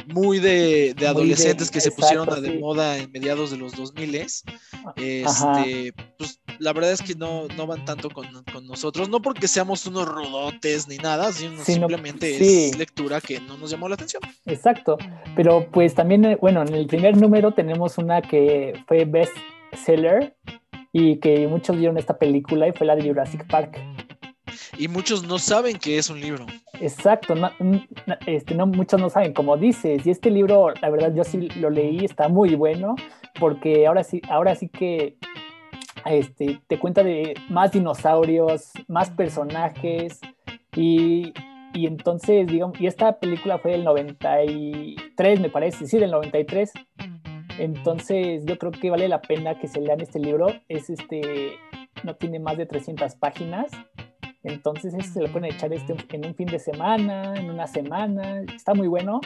[0.06, 4.14] muy de, adolescentes que se pusieron a de moda en mediados de los 2000
[4.96, 8.26] este pues la verdad es que no, no van tanto con,
[8.66, 13.70] nosotros, no porque seamos unos rudotes ni nada, sino, simplemente es lectura que no nos
[13.70, 14.22] llamó la atención.
[14.46, 14.96] Exacto,
[15.34, 19.32] pero pues también, eh, bueno, en el primer número tenemos una que fue best
[19.84, 20.36] seller
[20.96, 23.80] y que muchos vieron esta película y fue la de Jurassic Park.
[24.78, 26.46] Y muchos no saben que es un libro.
[26.80, 27.50] Exacto, no,
[28.26, 31.68] este, no, muchos no saben, como dices, y este libro, la verdad, yo sí lo
[31.68, 32.94] leí, está muy bueno,
[33.40, 35.16] porque ahora sí, ahora sí que
[36.06, 40.20] este, te cuenta de más dinosaurios, más personajes
[40.76, 41.32] y,
[41.72, 46.72] y, entonces, digamos, y esta película fue del 93, me parece, sí, del 93.
[47.58, 50.48] Entonces, yo creo que vale la pena que se lean este libro.
[50.68, 51.58] Es este
[52.02, 53.70] no tiene más de 300 páginas.
[54.42, 58.42] Entonces ese se lo pueden echar este en un fin de semana, en una semana,
[58.54, 59.20] está muy bueno.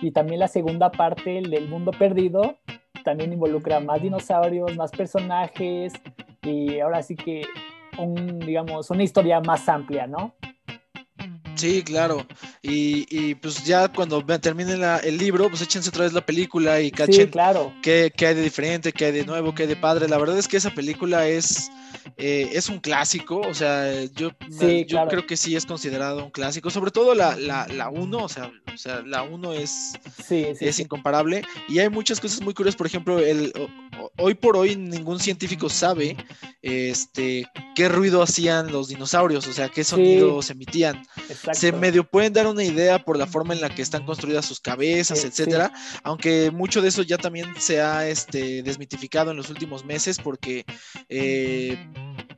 [0.00, 2.56] Y también la segunda parte, el del mundo perdido,
[3.04, 5.92] también involucra más dinosaurios, más personajes
[6.42, 7.42] y ahora sí que
[7.98, 10.34] un, digamos, una historia más amplia, ¿no?
[11.54, 12.26] Sí, claro.
[12.62, 17.30] Y, pues ya cuando termine el libro, pues échense otra vez la película y cachen
[17.30, 17.72] claro.
[17.82, 20.08] qué, qué, hay de diferente, qué hay de nuevo, qué hay de padre.
[20.08, 21.70] La verdad es que esa película es
[22.16, 24.30] eh, es un clásico, o sea, yo,
[24.86, 28.52] yo creo que sí es considerado un clásico, sobre todo la 1, la, o, sea,
[28.72, 29.98] o sea, la 1 es,
[30.30, 33.52] es incomparable y hay muchas cosas muy curiosas, por ejemplo, el,
[34.18, 36.16] hoy por hoy ningún científico sabe
[36.62, 41.02] este, qué ruido hacían los dinosaurios, o sea, qué sonidos emitían.
[41.52, 44.60] Se medio pueden dar una idea por la forma en la que están construidas sus
[44.60, 49.84] cabezas, etcétera, aunque mucho de eso ya también se ha este, desmitificado en los últimos
[49.84, 50.64] meses porque
[51.08, 51.76] eh,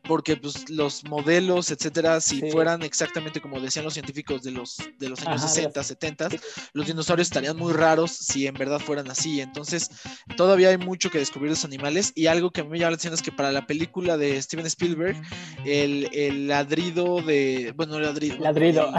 [0.07, 5.09] porque pues, los modelos, etcétera, si fueran exactamente como decían los científicos de los, de
[5.09, 6.29] los años 60, 70,
[6.73, 9.40] los dinosaurios estarían muy raros si en verdad fueran así.
[9.40, 9.90] Entonces,
[10.37, 12.12] todavía hay mucho que descubrir de los animales.
[12.14, 14.40] Y algo que a mí me llama la atención es que para la película de
[14.40, 15.21] Steven Spielberg,
[15.64, 17.73] el, el ladrido de.
[17.77, 18.38] Bueno, el ladrido.
[18.38, 18.92] Ladrido.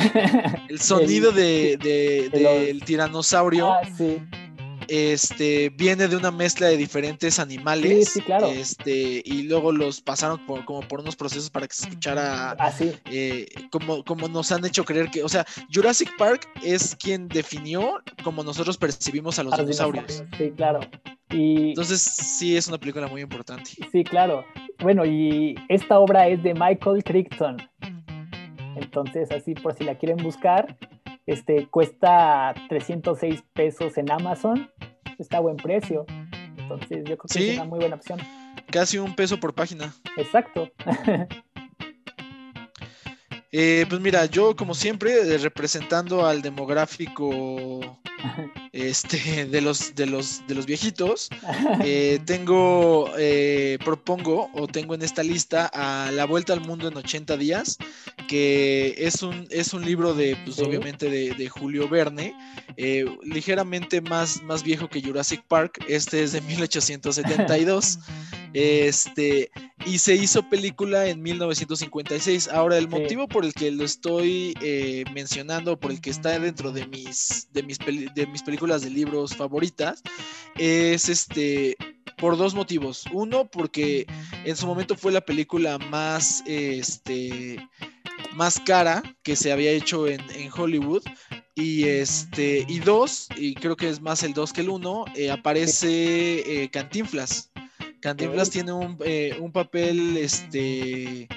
[0.70, 3.72] El, sonido de, del tiranosaurio.
[3.72, 4.22] Ah, sí
[4.88, 8.10] este, viene de una mezcla de diferentes animales.
[8.10, 8.48] Sí, claro.
[8.48, 12.92] Este, y luego los pasaron por, como por unos procesos para que se escuchara así.
[12.94, 17.28] Ah, eh, como, como nos han hecho creer que, o sea, Jurassic Park es quien
[17.28, 20.24] definió como nosotros percibimos a los, dinosaurios.
[20.38, 20.80] Sí, claro.
[21.30, 21.70] Y...
[21.70, 23.72] Entonces, sí, es una película muy importante.
[23.92, 24.46] Sí, claro.
[24.80, 27.58] Bueno, y esta obra es de Michael Crichton.
[28.76, 30.78] Entonces, así por si la quieren buscar,
[31.28, 34.72] este, cuesta 306 pesos en Amazon.
[35.20, 36.06] Está a buen precio.
[36.58, 38.20] Entonces yo creo que es una muy buena opción.
[38.72, 39.94] Casi un peso por página.
[40.18, 40.72] Exacto.
[43.60, 47.98] Eh, pues mira, yo como siempre, eh, representando al demográfico
[48.72, 51.28] este, de, los, de, los, de los viejitos,
[51.84, 53.10] eh, tengo,
[53.84, 57.80] propongo o tengo en esta lista a La Vuelta al Mundo en 80 días,
[58.28, 62.36] que es un, es un libro de, pues obviamente, de, Julio Verne,
[63.24, 67.98] ligeramente más, más viejo que Jurassic Park, este es de 1872.
[68.54, 69.52] Este,
[69.86, 72.50] y se hizo película en 1956.
[72.50, 76.72] Ahora, el motivo por el que lo estoy eh, mencionando, por el que está dentro
[76.72, 80.02] de mis, de mis, de mis películas de libros favoritas,
[80.58, 81.78] es este
[82.18, 83.06] por dos motivos.
[83.12, 84.06] Uno, porque
[84.44, 87.58] en su momento fue la película más, este,
[88.34, 90.22] más cara que se había hecho en,
[90.56, 91.04] Hollywood.
[91.56, 95.32] Y este, y dos, y creo que es más el dos que el uno, eh,
[95.32, 97.52] aparece eh, Cantinflas.
[98.08, 98.72] Cantinflas tiene
[99.04, 101.28] eh, un, papel, este,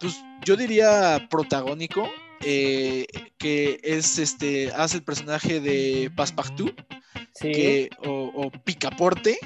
[0.00, 2.08] pues yo diría protagónico,
[2.40, 3.04] eh,
[3.36, 6.72] que es, este, hace el personaje de Passepartout,
[8.04, 9.38] o, Picaporte,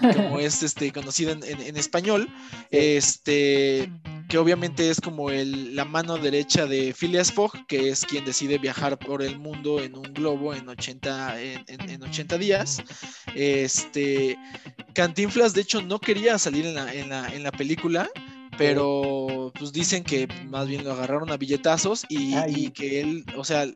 [0.00, 2.28] como es este, conocido en, español,
[2.70, 3.90] este,
[4.28, 8.58] que obviamente es como el, la mano derecha de Phileas Fogg, que es quien decide
[8.58, 12.82] viajar por el mundo en un globo en 80, en, 80 días.
[13.34, 14.38] Este,
[14.94, 18.08] Cantinflas, de hecho, no quería salir en la, en la, en la película
[18.56, 23.66] pero pues dicen que más bien lo agarraron a billetazos y, que él, o sea,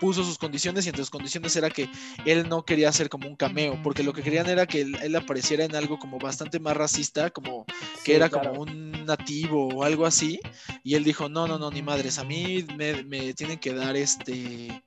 [0.00, 1.88] puso sus condiciones y entre sus condiciones era que
[2.24, 5.64] él no quería hacer como un cameo, porque lo que querían era que él, apareciera
[5.64, 7.66] en algo como bastante más racista, como
[8.04, 10.40] que era como un nativo o algo así,
[10.82, 13.96] y él dijo, no, no, no, ni madres, a mí me, me tienen que dar
[13.96, 14.82] este...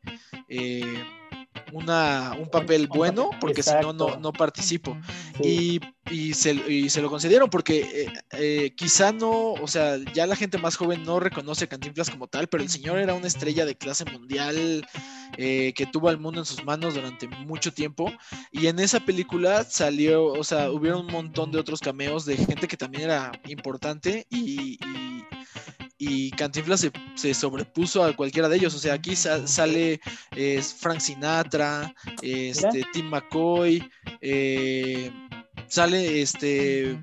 [0.50, 1.04] Eh,
[1.72, 4.98] una, un papel bueno, porque si no, no participo.
[5.42, 5.80] Y,
[6.12, 10.36] y, se, y, se, lo concedieron porque eh, eh, quizá no, o sea, ya la
[10.36, 13.66] gente más joven no reconoce a Cantinflas como tal, pero el señor era una estrella
[13.66, 14.86] de clase mundial
[15.38, 18.12] eh, que tuvo al mundo en sus manos durante mucho tiempo.
[18.52, 22.68] Y en esa película salió, o sea, hubieron un montón de otros cameos de gente
[22.68, 25.13] que también era importante y y
[26.32, 28.76] Cantinflas se, sobrepuso a cualquiera de ellos.
[28.76, 30.00] O sea, aquí sale
[30.78, 33.84] Frank Sinatra, este, Tim McCoy,
[34.22, 35.12] eh,
[35.68, 36.98] sale este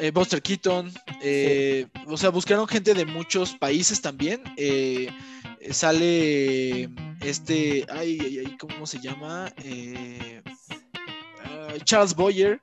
[0.00, 0.92] eh, Buster Keaton.
[1.22, 4.42] Eh, o sea, buscaron gente de muchos países también.
[5.70, 6.88] sale
[7.22, 9.52] este, ay, ay, ¿cómo se llama?
[11.44, 12.60] Ah, Charles Boyer.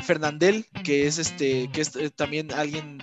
[0.00, 2.98] Fernandel, que es este, que es también alguien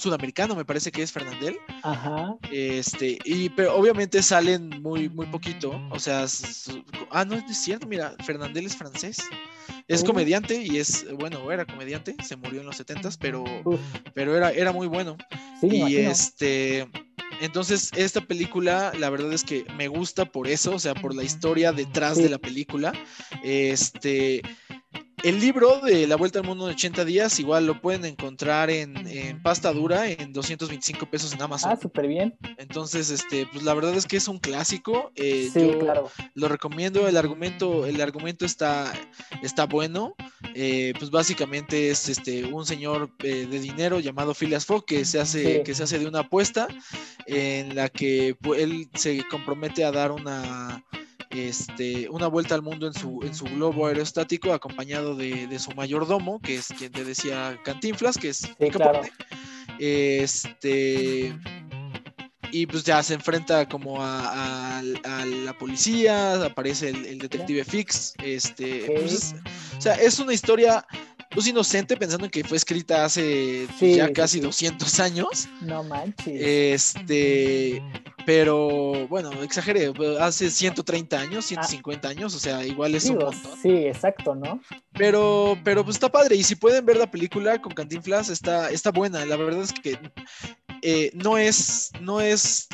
[0.00, 1.58] sudamericano, me parece que es Fernandel.
[1.82, 2.36] Ajá.
[2.50, 5.80] Este, y pero obviamente salen muy, muy poquito.
[5.90, 6.26] O sea,
[7.10, 9.18] ah, no es cierto, mira, Fernandel es francés.
[9.86, 13.44] Es comediante y es, bueno, era comediante, se murió en los 70 pero,
[14.14, 15.16] pero era, era muy bueno.
[15.62, 16.88] y este,
[17.40, 21.24] entonces esta película, la verdad es que me gusta por eso, o sea, por la
[21.24, 22.92] historia detrás de la película.
[23.42, 24.42] Este,
[25.22, 28.94] el libro de La Vuelta al Mundo en 80 días, igual lo pueden encontrar en,
[29.42, 31.72] pasta dura en 225 pesos en Amazon.
[31.72, 32.36] Ah, súper bien.
[32.58, 35.12] Entonces, este, pues la verdad es que es un clásico.
[35.14, 36.10] Eh, sí, claro.
[36.34, 37.08] Lo recomiendo.
[37.08, 38.92] El argumento, el argumento está,
[39.42, 40.14] está bueno.
[40.54, 45.20] Eh, pues básicamente es este un señor eh, de dinero llamado Phileas Fogg que se
[45.20, 46.68] hace, que se hace de una apuesta
[47.26, 50.84] en la que pues, él se compromete a dar una
[51.30, 56.40] este, una vuelta al mundo en su, en su globo aerostático acompañado de, su mayordomo,
[56.40, 58.48] que es quien te decía Cantinflas, que es
[59.78, 61.34] Este
[62.52, 69.34] y pues ya se enfrenta como a, la policía, aparece el, detective Fix, este, pues
[69.76, 70.84] o sea, es una historia
[71.30, 75.48] pues inocente pensando en que fue escrita hace ya casi 200 años.
[75.60, 76.40] No manches.
[76.40, 77.82] Este,
[78.26, 82.10] pero bueno, exageré, hace 130 años, 150 ah.
[82.10, 83.58] años, o sea, igual es un montón.
[83.62, 84.60] Sí, exacto, ¿no?
[84.92, 88.90] Pero, pero pues está padre, y si pueden ver la película con Cantinflas, está, está
[88.90, 89.98] buena, la verdad es que
[90.82, 92.68] eh, no es, no es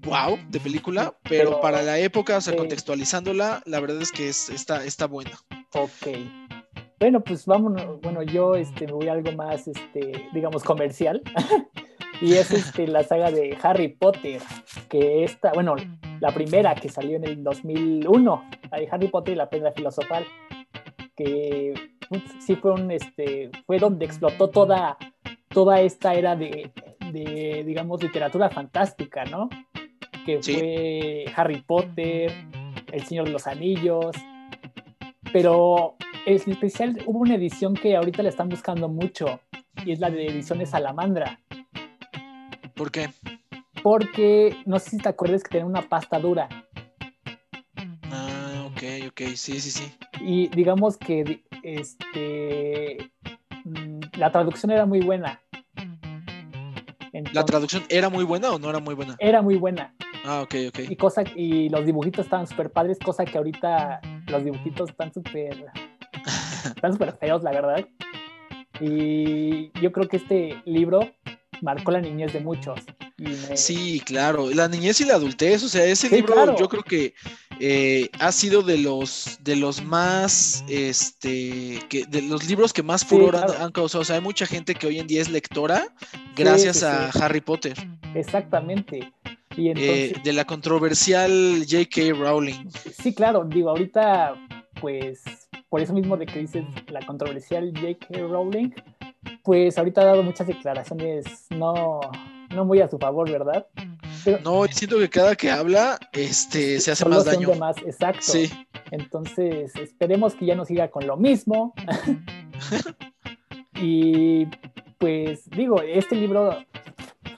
[0.00, 4.50] wow de película, pero, para la época, o sea, contextualizándola, la verdad es que es,
[4.50, 5.38] está, está buena.
[5.74, 6.08] Ok.
[7.02, 11.20] Bueno, pues vámonos, bueno, yo este, me voy a algo más, este, digamos, comercial.
[12.20, 14.40] y es este, la saga de Harry Potter,
[14.88, 15.74] que esta, bueno,
[16.20, 18.44] la primera que salió en el 2001,
[18.88, 20.24] Harry Potter y la piedra filosofal,
[21.16, 21.74] que
[22.38, 24.96] sí fue un, este, fue donde explotó toda,
[25.48, 26.70] toda esta era de,
[27.10, 29.48] de digamos, literatura fantástica, ¿no?
[30.24, 32.32] Que fue Harry Potter,
[32.92, 34.14] El Señor de los Anillos,
[35.32, 39.40] pero en especial hubo una edición que ahorita le están buscando mucho
[39.84, 41.38] y es la de Ediciones Salamandra
[42.74, 43.10] ¿Por qué?
[43.82, 46.48] Porque no sé si te acuerdas que tenía una pasta dura.
[48.10, 49.94] Ah, ok, ok, sí, sí, sí.
[50.20, 53.12] Y digamos que este
[53.64, 55.40] mm, la traducción era muy buena.
[57.32, 59.16] ¿La traducción era muy buena o no era muy buena?
[59.18, 59.94] Era muy buena.
[60.24, 60.78] Ah, ok, ok.
[60.88, 65.66] Y, cosa, y los dibujitos estaban súper padres, cosa que ahorita los dibujitos están súper
[66.76, 67.86] están súper feos, la verdad.
[68.80, 71.12] Y yo creo que este libro
[71.60, 72.80] marcó la niñez de muchos.
[73.54, 77.14] Sí, claro, la niñez y la adultez, o sea, ese libro yo creo que
[77.64, 83.04] eh, ha sido de los de los más, este, que, de los libros que más
[83.04, 84.02] furor han, causado.
[84.02, 85.86] O sea, hay mucha gente que hoy en día es lectora
[86.34, 87.74] gracias a Harry Potter.
[88.16, 89.12] Exactamente.
[89.56, 92.14] Y eh, de la controversial J.K.
[92.18, 92.68] Rowling.
[93.00, 94.34] Sí, claro, digo, ahorita,
[94.80, 95.22] pues,
[95.68, 98.26] por eso mismo de que dices la controversial J.K.
[98.26, 98.70] Rowling,
[99.44, 102.00] pues ahorita ha dado muchas declaraciones no,
[102.54, 103.66] no muy a su favor, ¿verdad?
[104.44, 107.54] no, siento que cada que habla este, se hace más daño.
[107.54, 108.22] Más, exacto.
[108.22, 108.50] Sí.
[108.90, 111.74] Entonces, esperemos que ya no siga con lo mismo.
[113.74, 114.46] y
[114.98, 116.64] pues digo, este libro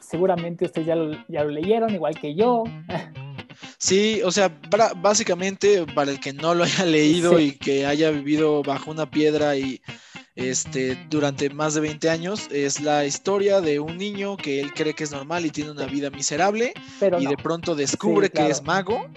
[0.01, 2.65] seguramente ustedes ya lo, ya lo leyeron, igual que yo.
[3.79, 4.51] Sí, o sea,
[4.97, 9.57] básicamente para el que no lo haya leído y que haya vivido bajo una piedra
[9.57, 9.81] y
[10.37, 12.49] este, durante más de 20 años.
[12.51, 15.87] Es la historia de un niño que él cree que es normal y tiene una
[15.87, 16.75] vida miserable
[17.19, 19.09] y de pronto descubre que es mago.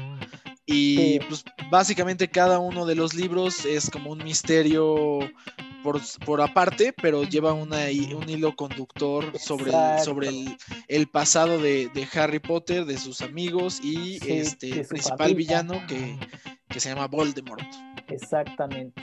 [0.66, 5.20] Y pues básicamente cada uno de los libros es como un misterio
[6.26, 7.78] por, aparte, pero lleva una,
[8.16, 10.30] un hilo conductor sobre, el, sobre
[10.90, 16.18] el, pasado de, Harry Potter, de sus amigos y este principal villano que,
[16.68, 17.64] que se llama Voldemort.
[18.10, 19.02] Exactamente.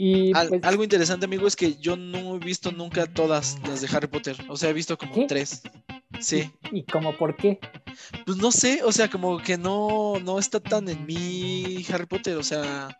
[0.00, 4.06] Pues algo interesante, amigo, es que yo no he visto nunca todas las de Harry
[4.06, 4.36] Potter.
[4.48, 5.62] O sea, he visto como tres.
[6.20, 6.50] Sí.
[6.72, 7.58] ¿Y, cómo por qué?
[8.24, 12.36] Pues no sé, o sea, como que no, no está tan en mí Harry Potter,
[12.36, 12.96] o sea.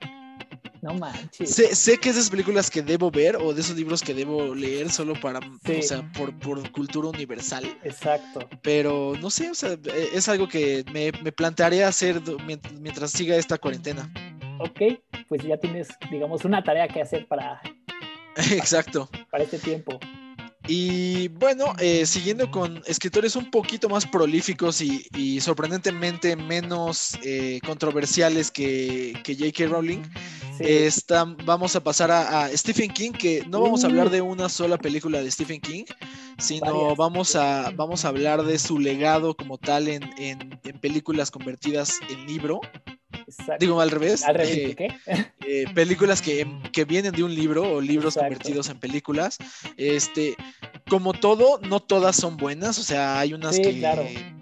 [0.82, 1.54] No manches.
[1.54, 4.54] Sé, que es de esas películas que debo ver o de esos libros que debo
[4.54, 7.78] leer solo para, o sea, por, cultura universal.
[7.82, 8.46] Exacto.
[8.62, 9.76] Pero no sé, o sea,
[10.12, 12.22] es algo que me, me plantearé hacer
[12.80, 14.10] mientras siga esta cuarentena
[14.60, 14.80] ok,
[15.28, 17.60] pues ya tienes, digamos, una tarea que hacer para...
[18.52, 19.08] Exacto.
[19.30, 19.98] Para, este tiempo.
[20.68, 28.50] Y bueno, eh, siguiendo con escritores un poquito más prolíficos y, sorprendentemente menos eh, controversiales
[28.50, 29.66] que, J.K.
[29.66, 30.02] Rowling,
[31.44, 34.10] vamos a pasar a, Stephen King, que no vamos a hablar uh.
[34.10, 35.84] de una sola película de Stephen King,
[36.38, 41.98] sino vamos a, vamos a hablar de su legado como tal en, en películas convertidas
[42.10, 42.60] en libro.
[43.58, 44.24] Digo al revés.
[44.24, 44.88] Al revés, ¿qué?
[45.52, 49.36] Eh, películas que, que, vienen de un libro o libros convertidos en películas.
[49.76, 50.36] Este,
[50.88, 53.84] como todo, no todas son buenas, o sea, hay unas que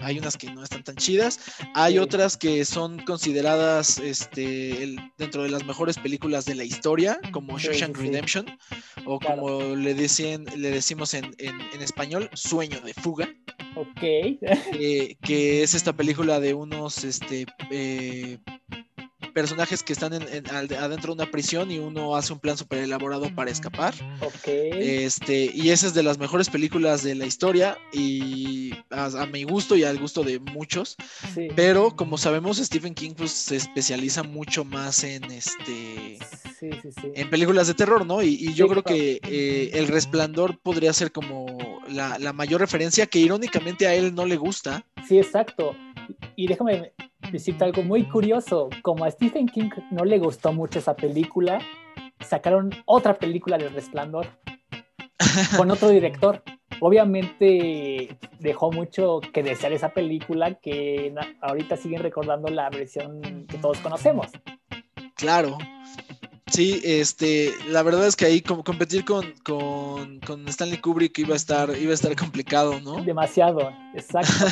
[0.00, 1.40] hay unas que no están tan chidas,
[1.74, 7.58] hay otras que son consideradas este, dentro de las mejores películas de la historia, como
[7.58, 8.46] Shawshank Redemption,
[9.04, 11.34] o como le decían, le decimos en,
[11.80, 13.28] español, Sueño de fuga.
[13.79, 14.03] Ok.
[14.03, 18.39] Eh, que es esta película de unos este, eh,
[19.33, 23.53] personajes que están adentro de una prisión y uno hace un plan súper elaborado para
[23.53, 23.95] escapar.
[24.20, 24.47] Ok.
[24.47, 29.76] Este, y esa es de las mejores películas de la historia y a, mi gusto
[29.76, 30.97] y al gusto de muchos.
[31.55, 36.18] Pero como sabemos, Stephen King pues, se especializa mucho más en este...
[37.14, 38.22] en películas de terror, ¿no?
[38.22, 41.47] Y, yo creo que eh, El Resplandor podría ser como
[41.91, 44.84] la, la mayor referencia que irónicamente a él no le gusta.
[45.07, 45.74] Sí, exacto.
[46.36, 46.93] Y déjame
[47.32, 48.70] decirte algo muy curioso.
[48.82, 51.61] Como a Stephen King no le gustó mucho esa película,
[52.20, 54.26] sacaron otra película de Resplandor
[55.57, 56.43] con otro director.
[56.80, 63.78] Obviamente dejó mucho que desear esa película que ahorita siguen recordando la versión que todos
[63.78, 64.28] conocemos.
[65.16, 65.59] Claro,
[66.51, 69.24] Sí, este, la verdad es que ahí competir con,
[70.46, 73.03] Stanley Kubrick iba a estar, iba a estar complicado, ¿no?
[73.05, 74.46] Demasiado, exacto.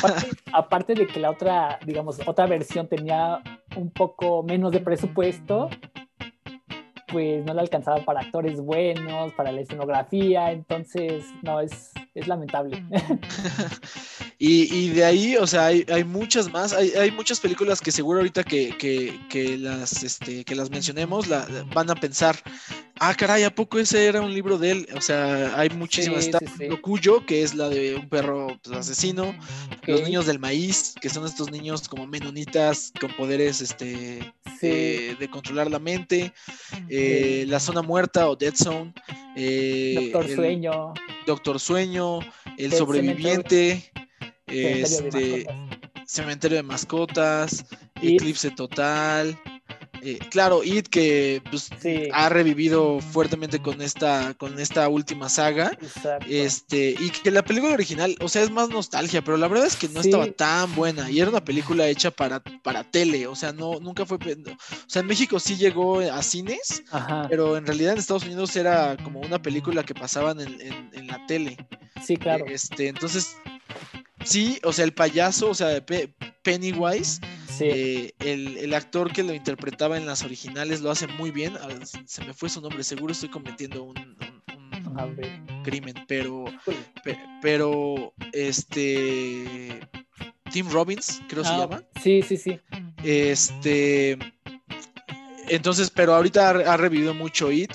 [0.53, 3.41] Aparte, de que la otra, digamos, otra versión tenía
[3.75, 5.69] un poco menos de presupuesto,
[7.07, 12.83] pues no le alcanzaba para actores buenos, para la escenografía, entonces, no, es, es lamentable.
[14.37, 19.57] y, de ahí, o sea, hay, muchas más, hay, muchas películas que seguro ahorita que,
[19.59, 22.35] las, este, que las mencionemos la, van a pensar,
[22.99, 24.87] ah, caray, ¿a poco ese era un libro de él?
[24.95, 26.25] O sea, hay muchísimas.
[26.25, 26.39] está
[26.81, 29.33] Cuyo, que es la de un perro pues, asesino,
[29.85, 35.29] Los Niños del Maíz, que son estos niños como menonitas con poderes este, eh, de
[35.29, 36.33] controlar la mente,
[36.89, 38.93] eh, La Zona Muerta o Dead Zone.
[39.35, 40.93] Eh, Doctor Sueño.
[41.25, 42.19] Doctor Sueño,
[42.57, 43.91] El, Sobreviviente,
[44.47, 45.45] este,
[46.05, 47.65] Cementerio de Mascotas,
[48.01, 49.37] Eclipse Total.
[50.07, 51.69] Eh, claro, It que pues,
[52.13, 55.77] ha revivido fuertemente con esta, con esta última saga.
[56.29, 59.75] Este, y que la película original, o sea, es más nostalgia, pero la verdad es
[59.75, 61.11] que no estaba tan buena.
[61.11, 63.27] Y era una película hecha para, para tele.
[63.27, 64.17] O sea, no, nunca fue.
[64.17, 66.83] O sea, en México sí llegó a cines,
[67.27, 71.57] pero en realidad en Estados Unidos era como una película que pasaban en, la tele.
[72.01, 72.45] Sí, claro.
[72.47, 73.35] Este, entonces,
[74.23, 75.83] sí, o sea, el payaso, o sea,
[76.43, 77.19] Pennywise
[77.59, 81.53] eh, el, actor que lo interpretaba en las originales lo hace muy bien.
[81.61, 81.69] Ah,
[82.05, 83.95] se me fue su nombre, seguro estoy cometiendo un,
[85.63, 86.45] crimen, pero,
[87.41, 89.79] pero este
[90.51, 91.83] Tim Robbins, creo que se ah, llama.
[92.01, 92.59] Sí, sí, sí.
[93.03, 94.17] Este,
[95.49, 97.71] entonces, pero ahorita ha, revivido mucho It.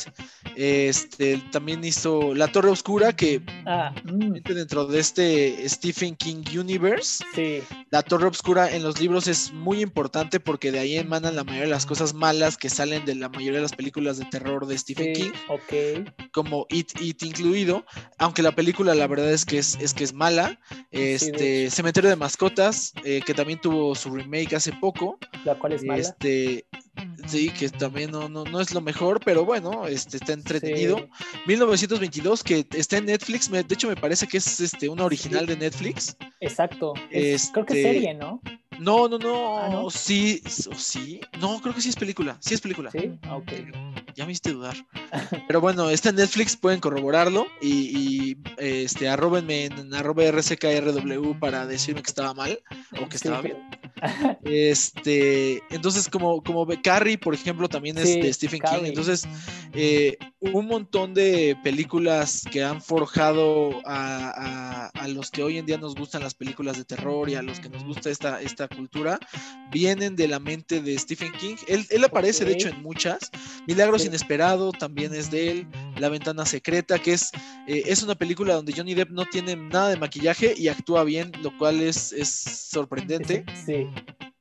[0.57, 4.43] Este, también hizo La Torre Oscura, que ah, mm.
[4.43, 7.25] dentro de este Stephen King Universe,
[7.91, 11.65] La Torre Oscura en los libros es muy importante porque de ahí emanan la mayoría
[11.65, 14.79] de las cosas malas que salen de la mayoría de las películas de terror de
[14.79, 15.31] Stephen King,
[16.33, 17.85] como It, It incluido,
[18.19, 20.59] aunque la película la verdad es que es, es que es mala.
[20.91, 25.19] Este, Cementerio de Mascotas, eh, que también tuvo su remake hace poco.
[25.45, 26.01] La cual es mala.
[26.01, 26.67] Este,
[27.27, 31.09] Sí, que también no, no, es lo mejor, pero bueno, este está entretenido.
[31.47, 35.57] 1922, que está en Netflix, de hecho me parece que es este una original de
[35.57, 36.17] Netflix.
[36.41, 36.93] Exacto.
[36.93, 38.41] creo que es este, serie, ¿no?
[38.79, 39.91] No, no, no, ah, no.
[39.91, 41.21] Sí, sí.
[41.41, 42.37] No, creo que sí es película.
[42.41, 42.91] Sí es película.
[42.91, 43.53] Sí, ah, ok.
[44.15, 44.75] Ya me hiciste dudar.
[45.47, 47.47] Pero bueno, está en Netflix, pueden corroborarlo.
[47.61, 52.61] Y, este, arrobenme en arroba RCKRW para decirme que estaba mal
[53.01, 53.57] o que estaba bien.
[54.45, 58.85] Este, entonces, como, como Carrie, por ejemplo, también es de Stephen King.
[58.85, 59.27] Entonces,
[59.75, 65.95] eh, un montón de películas que han forjado a, los que hoy en día nos
[65.95, 69.19] gustan las películas de terror y a los que nos gusta esta, esta cultura,
[69.71, 71.57] vienen de la mente de Stephen King.
[71.69, 73.31] Él, aparece, de hecho, en muchas.
[73.67, 75.67] Milagros Inesperado también es de él.
[75.99, 77.31] La Ventana Secreta, que es,
[77.69, 81.31] eh, es una película donde Johnny Depp no tiene nada de maquillaje y actúa bien,
[81.43, 83.45] lo cual es, es sorprendente.
[83.65, 83.87] Sí.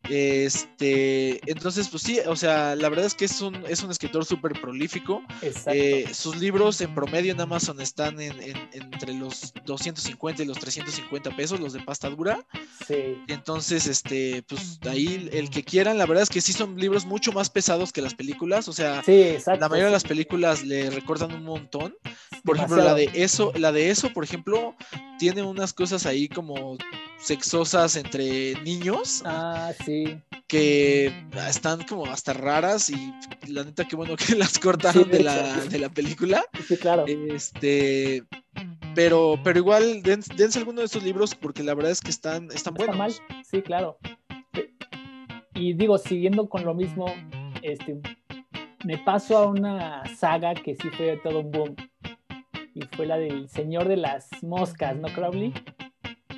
[0.09, 4.25] Este, entonces, pues sí, o sea, la verdad es que es un, es un escritor
[4.25, 5.21] súper prolífico.
[5.67, 8.33] Eh, sus libros en promedio en Amazon están en,
[8.73, 12.45] entre los 250 y los 350 pesos, los de pasta dura.
[12.87, 13.17] Sí.
[13.27, 17.31] Entonces, este, pues ahí el que quieran, la verdad es que sí son libros mucho
[17.31, 18.67] más pesados que las películas.
[18.67, 21.95] O sea, la mayoría de las películas le recordan un montón.
[22.43, 24.75] Por ejemplo, la de eso, la de eso, por ejemplo,
[25.21, 26.79] tiene unas cosas ahí como
[27.19, 29.21] sexosas entre niños.
[29.23, 30.19] Ah, sí.
[30.47, 31.13] que
[31.47, 33.13] están como hasta raras y
[33.47, 36.43] la neta qué bueno que las cortaron de, la, de, la, película.
[36.67, 37.05] Sí, claro.
[37.05, 38.23] Este,
[38.95, 42.73] pero, pero igual dense alguno de estos libros porque la verdad es que están, están
[42.73, 42.97] buenos.
[42.97, 43.13] mal,
[43.47, 43.99] sí, claro.
[45.53, 47.05] Y digo, siguiendo con lo mismo,
[47.61, 48.01] este,
[48.83, 51.75] me paso a una saga que sí fue todo un boom.
[52.73, 55.53] Y fue la del Señor de las Moscas, ¿no, Crowley?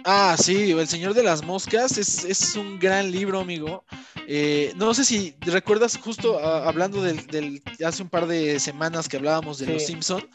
[0.05, 3.85] Ah, sí, El Señor de las Moscas es, un gran libro, amigo.
[4.27, 9.17] Eh, no sé si recuerdas justo ah, hablando del, hace un par de semanas que
[9.17, 10.27] hablábamos de Los Simpson,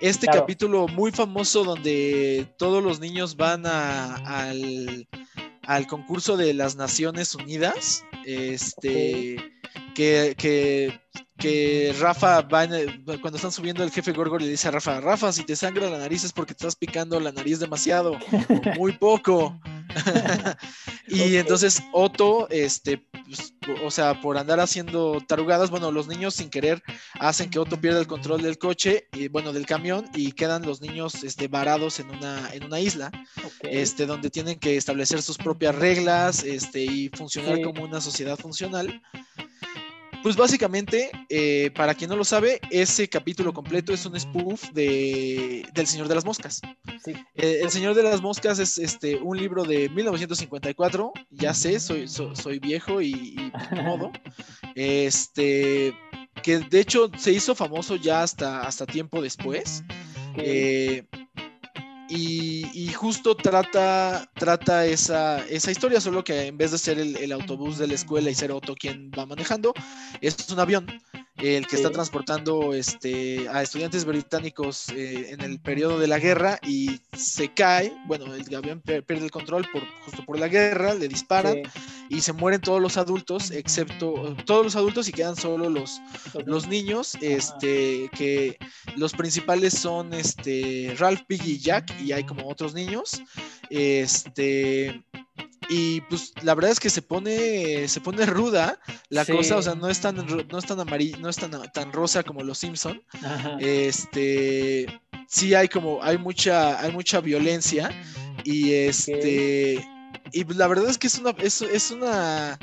[0.00, 5.06] este capítulo muy famoso donde todos los niños van al,
[5.62, 9.36] al, concurso de las Naciones Unidas, este,
[9.94, 11.03] que, que
[11.44, 12.66] que Rafa va
[13.20, 15.98] cuando están subiendo el jefe Gorgor le dice a Rafa, Rafa, si te sangra la
[15.98, 18.18] nariz es porque te estás picando la nariz demasiado,
[18.78, 19.60] muy poco.
[21.06, 23.52] y entonces Otto, este, pues,
[23.84, 26.82] o sea, por andar haciendo tarugadas, bueno, los niños sin querer
[27.20, 30.80] hacen que Otto pierda el control del coche, y bueno, del camión, y quedan los
[30.80, 33.10] niños este, varados en una, en una isla,
[33.60, 39.02] este, donde tienen que establecer sus propias reglas, este, y funcionar como una sociedad funcional.
[40.24, 45.68] Pues básicamente, eh, para quien no lo sabe, ese capítulo completo es un spoof de,
[45.74, 46.62] del Señor de las Moscas.
[47.04, 52.08] Eh, el Señor de las Moscas es este, un libro de 1954, ya sé, soy,
[52.08, 54.12] soy viejo y, y modo.
[54.74, 55.94] Este,
[56.42, 59.84] que de hecho se hizo famoso ya hasta, hasta tiempo después.
[60.38, 61.04] Eh,
[62.08, 67.78] y, justo trata, trata esa, esa, historia, solo que en vez de ser el, autobús
[67.78, 69.72] de la escuela y ser Otto quien va manejando,
[70.20, 70.86] es un avión
[71.36, 76.58] el que está transportando este, a estudiantes británicos eh, en el periodo de la guerra
[76.62, 81.08] y se cae, bueno, el avión pierde el control por, justo por la guerra, le
[81.08, 81.62] disparan
[82.08, 86.00] y se mueren todos los adultos, excepto todos los adultos y quedan solo los,
[86.46, 88.58] los niños, este, que
[88.96, 93.22] los principales son este, Ralph, Piggy y Jack y hay como otros niños,
[93.70, 95.02] este
[95.68, 98.78] y pues la verdad es que se pone, se pone ruda
[99.08, 101.92] la cosa, o sea, no es tan, no es tan amarillo, no es tan, tan
[101.92, 103.02] rosa como los Simpson.
[103.60, 104.86] Este,
[105.28, 107.90] sí hay como, hay mucha, hay mucha violencia
[108.44, 109.86] y este,
[110.32, 112.58] y pues la verdad es que es una, es, es una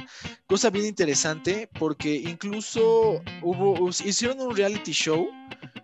[0.47, 5.29] cosa bien interesante porque incluso hubo, hicieron un reality show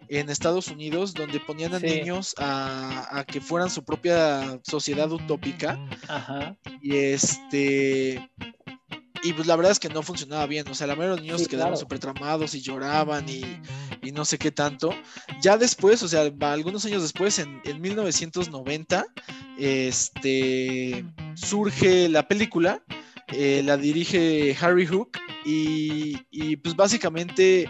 [0.10, 5.80] en Estados Unidos donde ponían a niños a, que fueran su propia sociedad utópica.
[6.82, 8.30] Y este.
[9.24, 10.68] Y pues la verdad es que no funcionaba bien.
[10.70, 13.44] O sea, la mayoría de los niños quedaron súper tramados y lloraban y,
[14.12, 14.92] no sé qué tanto.
[15.42, 19.06] Ya después, o sea, algunos años después, en, 1990,
[19.60, 21.06] este,
[21.36, 22.84] surge la película.
[23.34, 27.70] Eh, la dirige Harry Hook y, y pues básicamente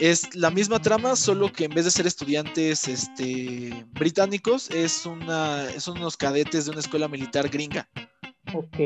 [0.00, 5.68] es la misma trama, solo que en vez de ser estudiantes este, británicos, es una,
[5.78, 7.88] son unos cadetes de una escuela militar gringa.
[8.52, 8.78] Ok.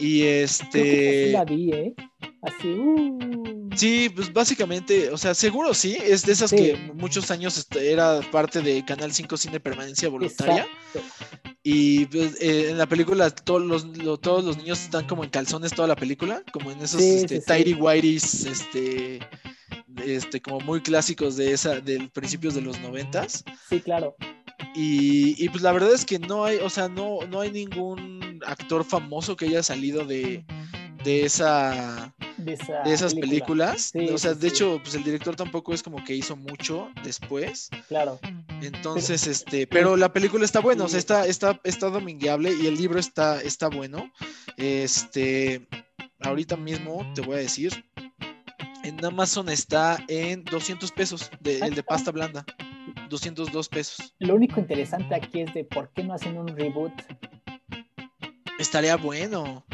[0.00, 1.32] Y este.
[1.32, 1.94] la vi, ¿eh?
[2.42, 2.68] Así.
[2.68, 3.68] Uh.
[3.76, 8.60] Sí, pues básicamente, o sea, seguro sí, es de esas que muchos años era parte
[8.60, 10.66] de Canal 5 Cine Permanencia Voluntaria.
[11.62, 13.86] Y pues, eh, en la película todos los,
[14.20, 17.74] todos los niños están como en calzones toda la película, como en esos este, tidy
[17.74, 19.20] whities, este
[20.04, 23.44] este, como muy clásicos de esa, de principios de los noventas.
[23.68, 24.16] Sí, claro.
[24.74, 28.84] Y, pues la verdad es que no hay, o sea, no, no hay ningún actor
[28.84, 30.44] famoso que haya salido de,
[31.04, 33.92] de esa de, esas películas.
[34.12, 37.70] o sea, de hecho, pues el director tampoco es como que hizo mucho después.
[37.88, 38.18] Claro.
[38.62, 42.76] Entonces, este, pero la película está buena, o sea, está, está, está domingueable y el
[42.76, 44.10] libro está, está bueno.
[44.56, 45.68] Este,
[46.20, 47.84] ahorita mismo te voy a decir,
[48.84, 52.44] en Amazon está en 200 pesos, de, el de pasta blanda.
[53.08, 54.14] 202 pesos.
[54.18, 56.92] Lo único interesante aquí es de por qué no hacen un reboot.
[58.58, 59.64] Estaría bueno.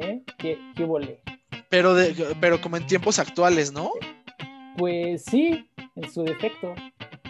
[0.00, 0.22] ¿Eh?
[0.38, 1.20] ¿Qué, qué volé?
[1.68, 1.94] Pero,
[2.40, 3.90] pero como en tiempos actuales, ¿no?
[4.76, 6.74] Pues sí, en su defecto.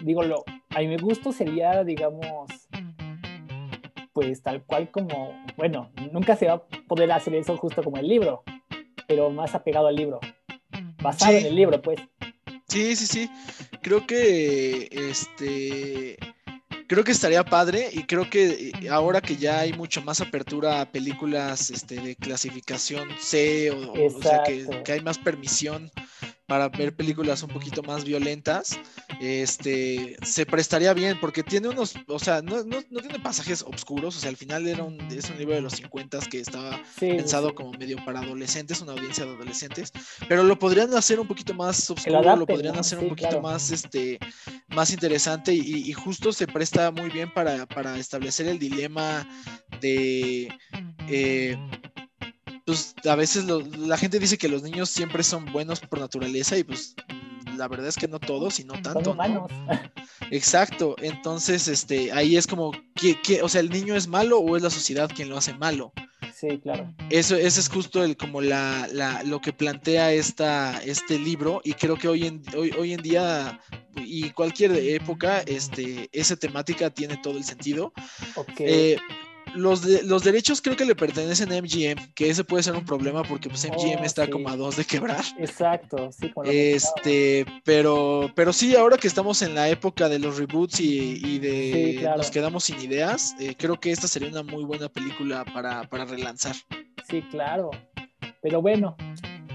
[0.02, 2.50] Digo, lo, a mi gusto sería, digamos,
[4.12, 8.08] pues tal cual como, bueno, nunca se va a poder hacer eso justo como el
[8.08, 8.42] libro,
[9.06, 10.20] pero más apegado al libro
[11.02, 12.00] basado en el libro, pues.
[12.68, 13.30] Sí, sí, sí.
[13.82, 16.16] Creo que este
[16.88, 20.80] creo que estaría padre y creo que eh, ahora que ya hay mucho más apertura
[20.80, 25.92] a películas este, de clasificación C o, o sea que, hay más permisión
[26.48, 28.80] para ver películas un poquito más violentas,
[29.20, 34.16] este, se prestaría bien porque tiene unos, o sea, no, no, no tiene pasajes oscuros,
[34.16, 37.54] o sea, al final era un, es un libro de los 50 que estaba pensado
[37.54, 39.92] como medio para adolescentes, una audiencia de adolescentes,
[40.26, 44.18] pero lo podrían hacer un poquito más oscuro, lo podrían hacer un poquito más, este,
[44.68, 49.28] más interesante y, justo se presta muy bien para, para establecer el dilema
[49.82, 50.48] de...
[51.08, 51.56] Eh,
[52.68, 56.64] pues a veces la gente dice que los niños siempre son buenos por naturaleza y
[56.64, 56.94] pues
[57.56, 59.16] la verdad es que no todos y no tanto.
[60.30, 64.62] Exacto, entonces este ahí es como que, o sea, el niño es malo o es
[64.62, 65.94] la sociedad quien lo hace malo.
[66.34, 66.92] Sí, claro.
[67.08, 71.72] Eso, ese es justo el como la, la, lo que plantea esta, este libro y
[71.72, 73.58] creo que hoy en, hoy, hoy en día
[73.96, 77.94] y cualquier época este, esa temática tiene todo el sentido.
[78.36, 78.66] Okay.
[78.68, 78.98] Eh,
[79.54, 83.22] los, los derechos creo que le pertenecen a MGM, que ese puede ser un problema
[83.22, 85.24] porque pues MGM está como a dos de quebrar.
[85.38, 86.32] Exacto, sí.
[86.44, 92.10] este, pero, pero sí, ahora que estamos en la época de los reboots y, de
[92.16, 96.04] nos quedamos sin ideas, eh, creo que esta sería una muy buena película para, para
[96.04, 96.56] relanzar.
[97.08, 97.70] Sí, claro.
[98.42, 98.96] Pero bueno,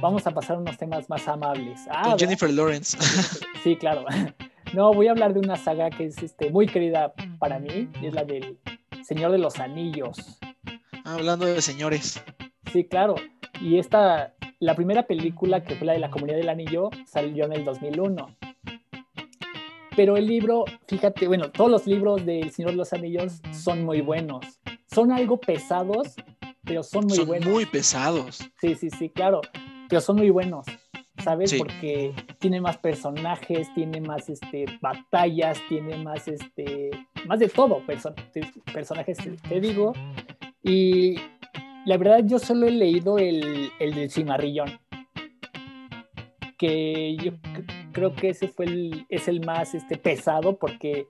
[0.01, 1.79] vamos a pasar a unos temas más amables.
[1.89, 2.97] Ah, Con Jennifer Lawrence.
[3.63, 4.05] Sí, claro.
[4.73, 8.07] No, voy a hablar de una saga que es este, muy querida para mí, y
[8.07, 8.57] es la del
[9.03, 10.39] Señor de los Anillos.
[11.03, 12.23] Hablando de señores.
[12.71, 13.15] Sí, claro.
[13.61, 17.53] Y esta, la primera película que fue la de la Comunidad del Anillo salió en
[17.53, 18.35] el 2001.
[19.95, 24.01] Pero el libro, fíjate, bueno, todos los libros del Señor de los Anillos son muy
[24.01, 24.59] buenos.
[24.87, 26.15] Son algo pesados,
[26.63, 27.49] pero son muy buenos.
[27.49, 28.39] Muy pesados.
[28.59, 29.41] Sí, sí, sí, claro.
[29.89, 30.65] Pero son muy buenos.
[31.23, 31.53] ¿Sabes?
[31.53, 36.91] Porque tiene más personajes, tiene más este, batallas, tiene más, este,
[37.25, 37.81] más de todo,
[38.73, 39.17] personajes,
[39.47, 39.93] te digo.
[40.61, 41.15] Y
[41.85, 44.79] la verdad yo solo he leído el, el del cimarrillón,
[46.57, 47.33] que yo
[47.91, 51.07] creo que ese fue el, es el más este, pesado porque...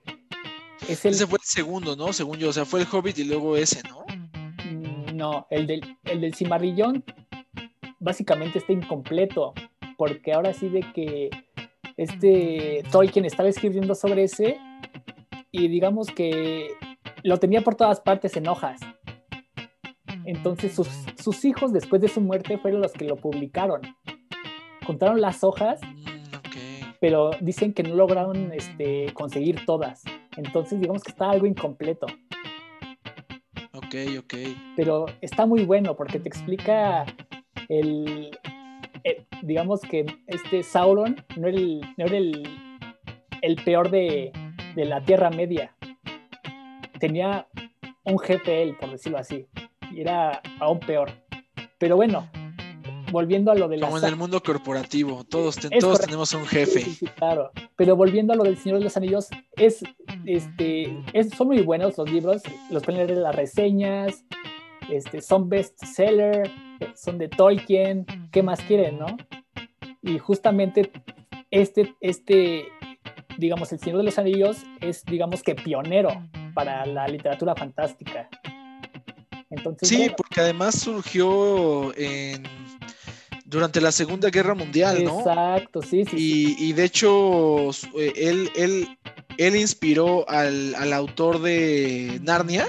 [0.88, 1.14] Es el...
[1.14, 2.12] Ese fue el segundo, ¿no?
[2.14, 4.04] Según yo, o sea, fue el Hobbit y luego ese, ¿no?
[4.66, 7.04] Mm, no, el del, el del cimarrillón
[8.00, 9.54] básicamente está incompleto
[9.98, 11.30] porque ahora sí de que
[11.98, 14.58] este Tolkien estaba escribiendo sobre ese
[15.52, 16.70] y digamos que
[17.24, 18.82] lo tenía por todas partes en hojas.
[20.26, 23.82] Entonces sus, hijos después de su muerte fueron los que lo publicaron.
[24.86, 30.04] Contaron las hojas, mm, pero dicen que no lograron este, conseguir todas.
[30.38, 32.08] Entonces digamos que está algo incompleto.
[33.74, 34.34] Ok, ok.
[34.76, 37.06] Pero está muy bueno porque te explica
[37.70, 38.32] el,
[39.04, 42.50] eh, digamos que este Sauron no era el,
[43.42, 44.32] el, peor de,
[44.76, 45.76] la Tierra Media.
[47.00, 47.48] Tenía
[48.04, 49.48] un jefe él, por decirlo así,
[49.92, 51.12] y era aún peor.
[51.78, 52.30] Pero bueno,
[53.12, 53.88] volviendo a lo de la...
[53.88, 56.82] Como en el mundo corporativo, todos, todos tenemos un jefe.
[56.82, 57.52] Sí, claro.
[57.76, 59.28] Pero volviendo a lo del Señor de los Anillos,
[59.58, 59.84] es,
[60.26, 60.96] este,
[61.36, 64.24] son muy buenos los libros, los pueden leer las reseñas,
[64.92, 66.50] este, son bestseller,
[66.96, 69.18] son de Tolkien, ¿qué más quieren, no?
[70.02, 70.92] Y justamente
[71.52, 72.66] este, este,
[73.38, 76.10] digamos, El Señor de los Anillos es, digamos que pionero
[76.54, 78.28] para la literatura fantástica.
[79.50, 82.44] Entonces, sí, porque además surgió en,
[83.46, 85.20] durante la Segunda Guerra Mundial, ¿no?
[85.20, 86.16] Exacto, sí, sí.
[86.18, 88.98] Y, y de hecho, eh, él, él,
[89.38, 92.68] él inspiró al, al autor de Narnia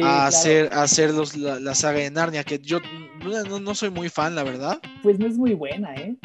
[0.00, 2.78] a, hacer, hacer los, la, saga de Narnia, que yo
[3.22, 4.80] no, soy muy fan, la verdad.
[5.02, 6.16] Pues no es muy buena, ¿eh?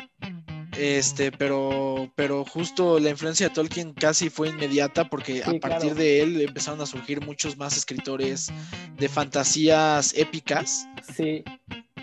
[0.78, 6.22] Este, pero, pero justo la influencia de Tolkien casi fue inmediata porque a partir de
[6.22, 8.52] él empezaron a surgir muchos más escritores
[8.98, 10.88] de fantasías épicas.
[11.16, 11.44] Sí.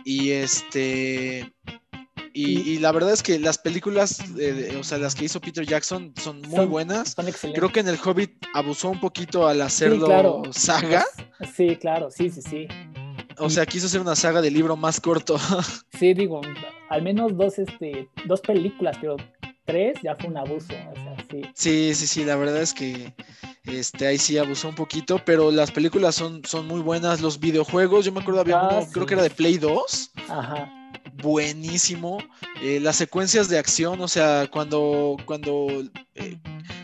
[0.04, 1.52] Y este,
[2.36, 4.18] y, la verdad es que las películas,
[4.76, 7.14] o sea, las que hizo Peter Jackson son muy buenas.
[7.54, 11.04] Creo que en El Hobbit abusó un poquito al hacerlo saga.
[11.54, 12.68] Sí, claro, sí, sí, sí.
[13.38, 15.36] O sea, quiso hacer una saga de libro más corto.
[15.96, 16.40] Sí, digo,
[16.88, 19.16] al menos dos, este, dos películas, pero
[19.64, 20.74] tres ya fue un abuso.
[21.30, 21.42] sí.
[21.54, 23.14] sí, sí, sí, la verdad es que
[23.62, 27.20] este, ahí sí abusó un poquito, pero las películas son, son muy buenas.
[27.20, 30.10] Los videojuegos, yo me acuerdo, había ah, uno, creo que era de Play 2.
[30.28, 30.83] Ajá
[31.22, 32.18] buenísimo.
[32.62, 35.68] Eh, las secuencias de acción, o sea, cuando, cuando
[36.14, 36.38] eh,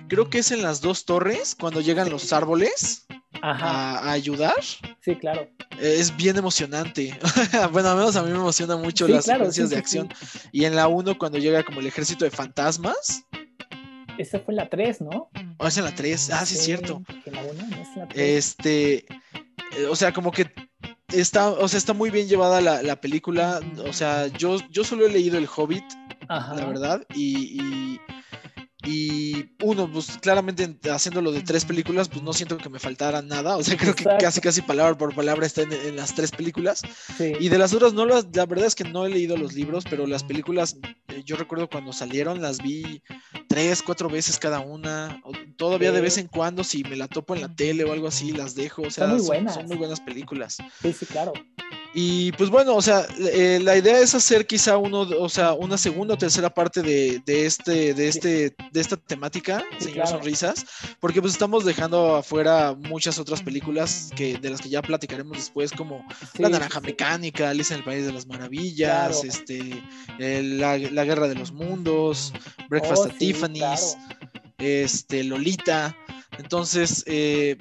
[0.08, 3.06] creo que es en las dos torres, cuando llegan los árboles
[3.42, 4.62] A, ayudar.
[5.00, 5.48] Sí, claro.
[5.80, 7.18] es bien emocionante.
[7.72, 10.08] bueno, al menos a mí me emociona mucho las secuencias de acción.
[10.52, 13.24] Y en la 1, cuando llega como el ejército de fantasmas.
[14.18, 15.30] Esa fue la 3, ¿no?
[15.58, 16.30] Oh, es en la 3.
[16.30, 17.02] Ah, sí, es cierto.
[18.14, 19.06] Este.
[19.76, 20.50] Eh, o sea, como que
[21.12, 23.61] está, o sea, está muy bien llevada la, película.
[23.86, 25.84] O sea, yo, yo solo he leído El Hobbit.
[26.28, 27.98] la verdad, y
[28.82, 33.56] y uno, pues claramente haciéndolo de tres películas, pues no siento que me faltara nada.
[33.56, 36.80] O sea, creo que casi, casi palabra por palabra está en, las tres películas.
[37.18, 39.84] Y de las otras, no las, la verdad es que no he leído los libros,
[39.88, 43.02] pero las películas, eh, yo recuerdo cuando salieron, las vi
[43.51, 45.20] tres, cuatro veces cada una.
[45.57, 48.30] Todavía de vez en cuando, si me la topo en la tele o algo así,
[48.30, 48.82] las dejo.
[48.82, 50.59] O sea, muy son, muy buenas películas.
[50.80, 51.32] Sí, sí, claro.
[51.93, 55.76] Y pues bueno, o sea, eh, la idea es hacer quizá uno, o sea, una
[55.76, 60.64] segunda o tercera parte de, este, de este, de esta temática, señor Sonrisas,
[61.01, 65.72] porque pues estamos dejando afuera muchas otras películas que, de las que ya platicaremos después,
[65.72, 66.07] como
[66.38, 69.82] La Naranja Mecánica, Alice en el País de las Maravillas, este,
[70.18, 72.32] la, Guerra de los Mundos,
[72.68, 73.97] Breakfast oh, at Tiffany's,
[74.59, 75.97] este, Lolita.
[76.38, 77.57] Entonces, eh,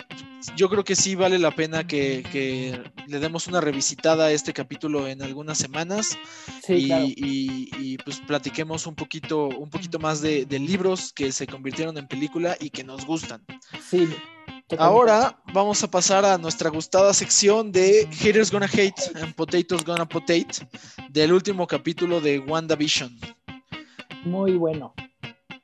[0.55, 5.07] yo creo que sí vale la pena que, le demos una revisitada a este capítulo
[5.07, 6.17] en algunas semanas
[6.67, 12.55] y, pues platiquemos un poquito, un poquito más de, libros que se convirtieron en película
[12.59, 13.43] y que nos gustan.
[13.89, 14.07] Sí.
[14.77, 20.07] Ahora vamos a pasar a nuestra gustada sección de Haters Gonna Hate and Potatoes Gonna
[20.07, 20.67] Potate
[21.09, 23.17] del último capítulo de WandaVision.
[24.25, 24.93] Muy bueno.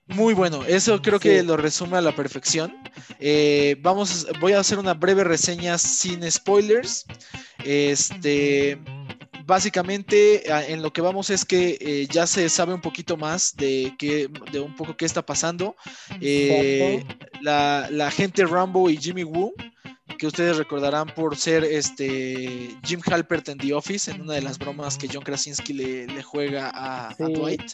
[0.07, 2.75] Muy bueno, eso creo que lo resume a la perfección.
[3.19, 7.05] Eh, vamos, voy a hacer una breve reseña sin spoilers.
[7.63, 8.79] Este,
[9.45, 13.95] básicamente en lo que vamos es que eh, ya se sabe un poquito más de,
[13.97, 15.75] que, de un poco qué está pasando.
[16.21, 17.03] Eh,
[17.41, 19.53] la, la, gente Rambo y Jimmy Woo,
[20.19, 24.59] que ustedes recordarán por ser este Jim Halpert en The Office, en una de las
[24.59, 27.73] bromas que John Krasinski le, juega a, a Dwight.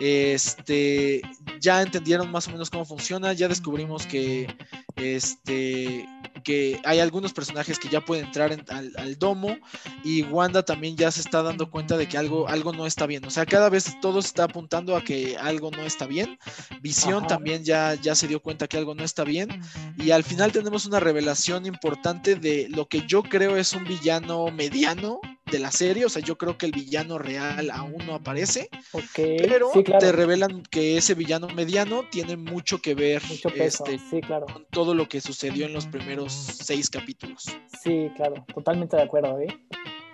[0.00, 1.22] Este,
[1.60, 4.54] ya entendieron más o menos cómo funciona, ya descubrimos que,
[4.96, 6.06] este,
[6.42, 9.56] que hay algunos personajes que ya pueden entrar al, domo
[10.04, 13.24] y Wanda también ya se está dando cuenta de que algo, algo no está bien.
[13.24, 16.38] O sea, cada vez todo está apuntando a que algo no está bien.
[16.82, 19.62] Visión también ya, ya se dio cuenta que algo no está bien.
[19.96, 24.48] Y al final tenemos una revelación importante de lo que yo creo es un villano
[24.48, 25.20] mediano
[25.54, 28.68] de la serie, o sea, yo creo que el villano real aún no aparece,
[29.14, 33.22] pero te revelan que ese villano mediano tiene mucho que ver
[33.54, 37.44] este, con todo lo que sucedió en los primeros seis capítulos.
[37.80, 39.56] Sí, claro, totalmente de acuerdo, ¿eh?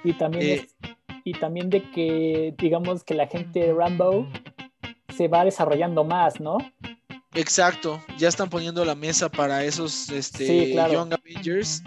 [0.04, 0.68] Y también, eh,
[1.24, 4.28] y también de que, digamos, que la gente de Rambo
[5.16, 6.58] se va desarrollando más, ¿no?
[7.32, 11.82] Exacto, ya están poniendo la mesa para esos este, Young Avengers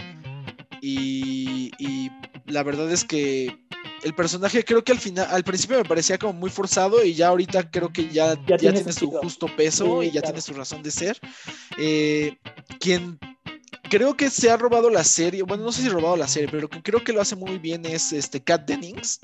[0.81, 2.09] y, y
[2.45, 3.57] la verdad es que
[4.03, 7.29] el personaje creo que al final, al principio me parecía como muy forzado y ya
[7.29, 10.91] ahorita creo que ya, ya, tiene, su justo peso y ya tiene su razón de
[10.91, 11.17] ser.
[11.77, 12.37] Eh,
[12.79, 13.17] quien
[13.89, 16.49] creo que se ha robado la serie, bueno, no sé si ha robado la serie,
[16.51, 19.19] pero creo que lo hace muy bien es este Kat Dennings,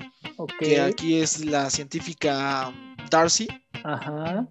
[0.58, 2.72] que aquí es la científica
[3.10, 3.48] Darcy.
[3.84, 4.46] Ajá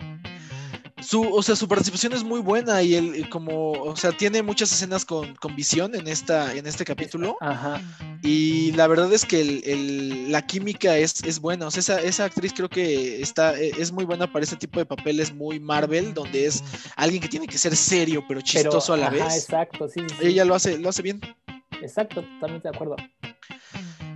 [1.01, 4.71] su, o sea, su participación es muy buena y él como, o sea, tiene muchas
[4.71, 7.37] escenas con, visión en esta, en este capítulo.
[7.41, 7.81] Ajá.
[8.21, 11.67] Y la verdad es que la química es, es buena.
[11.67, 14.79] O sea, esa, esa, actriz creo que está, e, es muy buena para este tipo
[14.79, 16.63] de papeles muy Marvel, donde es
[16.95, 19.35] alguien que tiene que ser serio, pero chistoso a la vez.
[19.35, 21.21] Exacto, sí, Ella lo hace, lo hace bien.
[21.81, 22.95] Exacto, totalmente de acuerdo.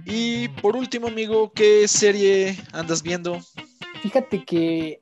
[0.05, 3.39] Y por último, amigo, ¿qué serie andas viendo?
[4.01, 4.99] Fíjate que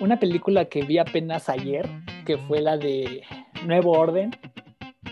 [0.00, 1.88] una película que vi apenas ayer,
[2.24, 3.22] que fue la de
[3.64, 4.36] Nuevo Orden.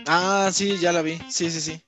[0.07, 1.17] Ah, sí, ya la vi.
[1.29, 1.81] Sí, sí, sí.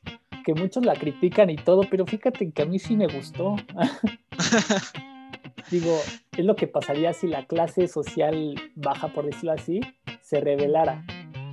[0.45, 3.55] Que muchos la critican y todo, pero fíjate que a mí sí me gustó.
[5.71, 5.99] Digo,
[6.37, 9.79] es lo que pasaría si la clase social baja, por decirlo así,
[10.21, 11.03] se revelara.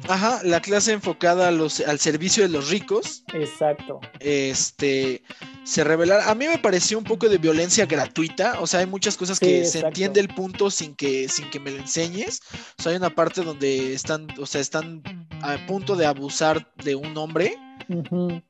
[0.09, 3.23] Ajá, la clase enfocada a los, al servicio de los ricos.
[3.33, 4.01] Exacto.
[4.19, 5.23] Este
[5.65, 6.31] se revelara.
[6.31, 8.61] A mí me pareció un poco de violencia gratuita.
[8.61, 11.71] O sea, hay muchas cosas que se entiende el punto sin que, sin que me
[11.71, 12.41] lo enseñes.
[12.79, 15.03] O sea, hay una parte donde están, o sea, están
[15.43, 17.57] a punto de abusar de un hombre.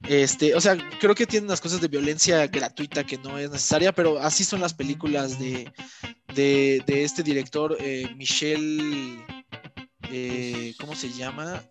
[0.03, 3.93] Este, o sea, creo que tienen unas cosas de violencia gratuita que no es necesaria,
[3.93, 5.73] pero así son las películas de,
[6.35, 9.25] de, este director, eh, Michelle.
[10.13, 11.63] Eh, ¿Cómo se llama?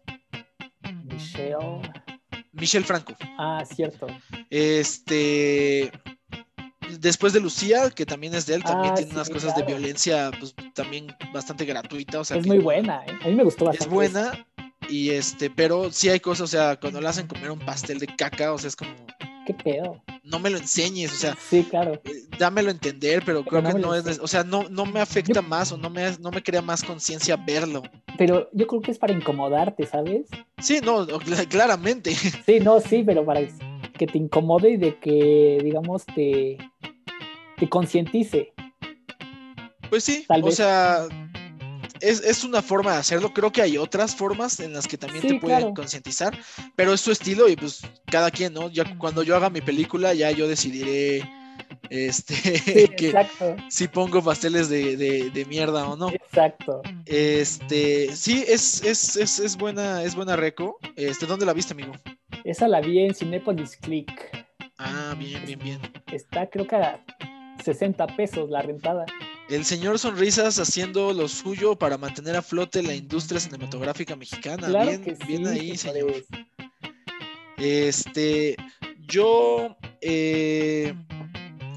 [1.04, 1.82] Michelle.
[2.52, 3.16] Michelle Franco.
[3.38, 4.08] Ah, cierto.
[4.50, 5.92] Este.
[7.00, 10.32] Después de Lucía, que también es de él, también ah, tiene unas cosas de violencia,
[10.40, 12.20] pues también bastante gratuita.
[12.20, 13.12] O sea, es muy buena, ¿eh?
[13.22, 13.86] a mí me gustó bastante.
[13.86, 14.48] Es buena,
[14.90, 18.08] y este, pero sí hay cosas, o sea, cuando le hacen comer un pastel de
[18.08, 18.92] caca, o sea, es como.
[19.50, 20.00] ¿Qué pedo?
[20.24, 22.00] no me lo enseñes, o sea, sí, claro.
[22.04, 25.42] Eh, dámelo a entender, pero, creo que no es, o sea, no, no me afecta
[25.42, 27.82] más o no me, no me crea más conciencia verlo.
[28.16, 30.28] Pero yo creo que es para incomodarte, ¿sabes?
[30.60, 31.08] Sí, no,
[31.50, 32.12] claramente.
[32.46, 33.42] Sí, no, sí, pero para
[33.98, 36.60] que te incomode y de que, digamos, te,
[37.58, 38.54] te concientice.
[39.90, 41.08] Pues sí, o sea,
[42.02, 43.34] es, una forma de hacerlo.
[43.34, 46.38] Creo que hay otras formas en las que también te pueden concientizar,
[46.76, 48.70] pero es su estilo y pues cada quien, ¿no?
[48.70, 51.30] Ya cuando yo haga mi película, ya yo decidiré
[51.90, 52.34] este
[52.98, 53.14] que
[53.70, 56.10] si pongo pasteles de, mierda o no.
[56.10, 56.82] Exacto.
[57.06, 60.78] Este, sí, es, es, es, es, buena, es buena reco.
[60.96, 61.94] Este, ¿dónde la viste, amigo?
[62.44, 64.12] Esa la vi en Cinepolis Click.
[64.78, 65.80] Ah, bien, bien, bien.
[66.12, 67.04] Está creo que a
[67.64, 69.06] 60 pesos la rentada.
[69.50, 74.68] El señor Sonrisas haciendo lo suyo para mantener a flote la industria cinematográfica mexicana.
[74.68, 76.24] bien, bien ahí, señor.
[77.58, 78.56] Este,
[79.08, 80.94] yo eh,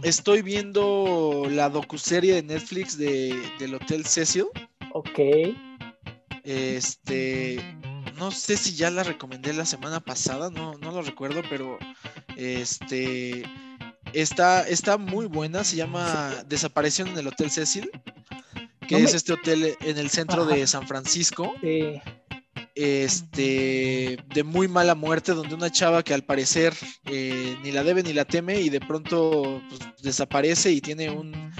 [0.02, 4.46] estoy viendo la docuserie de Netflix de, del Hotel Cecil.
[4.92, 5.18] Ok.
[6.44, 7.58] Este,
[8.18, 11.78] no sé si ya la recomendé la semana pasada, no, no lo recuerdo, pero
[12.36, 13.44] este
[14.12, 17.90] Está, está muy buena, se llama Desaparición en el Hotel Cecil,
[18.86, 21.54] que es este hotel en el centro de San Francisco.
[22.74, 28.02] Este, de muy mala muerte, donde una chava que al parecer eh, ni la debe
[28.02, 31.52] ni la teme y de pronto pues, desaparece y tiene un,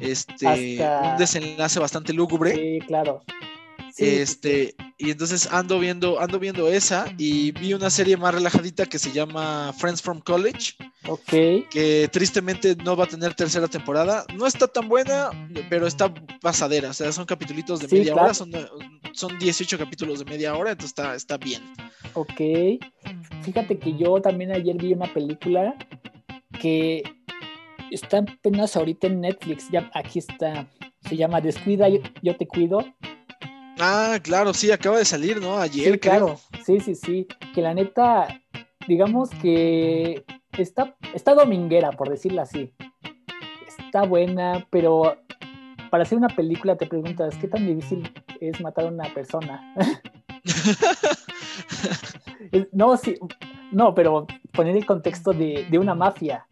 [0.00, 2.54] este, un desenlace bastante lúgubre.
[2.54, 3.22] Sí, claro.
[3.96, 8.98] Este, y entonces ando viendo, ando viendo esa y vi una serie más relajadita que
[8.98, 10.74] se llama Friends from College.
[11.08, 11.68] Ok.
[11.70, 14.26] Que tristemente no va a tener tercera temporada.
[14.36, 15.30] No está tan buena,
[15.70, 16.90] pero está pasadera.
[16.90, 18.52] O sea, son capítulos de media hora, son,
[19.14, 21.62] son 18 capítulos de media hora, entonces está, está bien.
[22.12, 22.42] Ok.
[23.42, 25.76] Fíjate que yo también ayer vi una película
[26.60, 27.02] que
[27.90, 29.70] está apenas ahorita en Netflix.
[29.70, 30.68] Ya aquí está.
[31.08, 32.84] Se llama Descuida, yo te cuido
[33.80, 35.56] Ah, claro, sí, acaba de salir, ¿no?
[35.56, 36.38] Ayer, sí, claro.
[36.64, 37.26] Sí, sí, sí.
[37.54, 38.28] Que la neta,
[38.86, 40.22] digamos que
[40.58, 42.74] está, está dominguera, por decirlo así.
[43.66, 45.16] Está buena, pero
[45.90, 49.74] para hacer una película te preguntas, ¿qué tan difícil es matar a una persona?
[52.72, 53.16] no, sí,
[53.72, 56.46] no, pero poner el contexto de, de una mafia.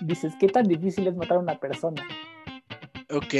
[0.00, 2.02] Dices, ¿qué tan difícil es matar a una persona?
[3.10, 3.34] Ok.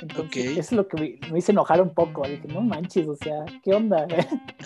[0.00, 2.26] Entonces, Eso es lo que me, hizo enojar un poco.
[2.26, 4.06] Dije, no manches, o sea, ¿qué onda?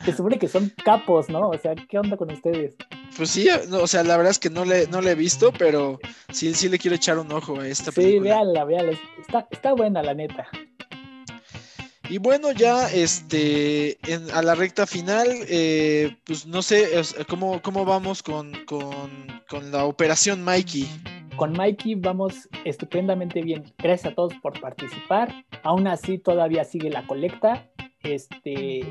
[0.04, 1.50] Se supone que son capos, ¿no?
[1.50, 2.74] O sea, ¿qué onda con ustedes?
[3.16, 5.98] Pues sí, o sea, la verdad es que no le, no le he visto, pero
[6.30, 8.18] sí, sí le quiero echar un ojo a esta película.
[8.18, 8.98] Sí, véanla, véanla.
[9.20, 10.48] Está, está buena, la neta.
[12.08, 13.98] Y bueno, ya este,
[14.32, 16.88] a la recta final, eh, pues no sé
[17.28, 21.19] cómo, cómo vamos con, con la operación Mikey.
[21.40, 23.64] Con Mikey vamos estupendamente bien.
[23.78, 25.46] Gracias a todos por participar.
[25.62, 27.66] Aún así, todavía sigue la colecta.
[28.02, 28.84] Este,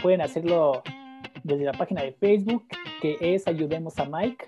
[0.00, 0.84] pueden hacerlo
[1.42, 2.68] desde la página de Facebook,
[3.02, 4.44] que es Ayudemos a Mike.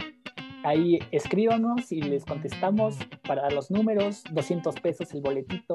[0.63, 5.75] Ahí escríbanos y les contestamos para los números, 200 pesos el boletito,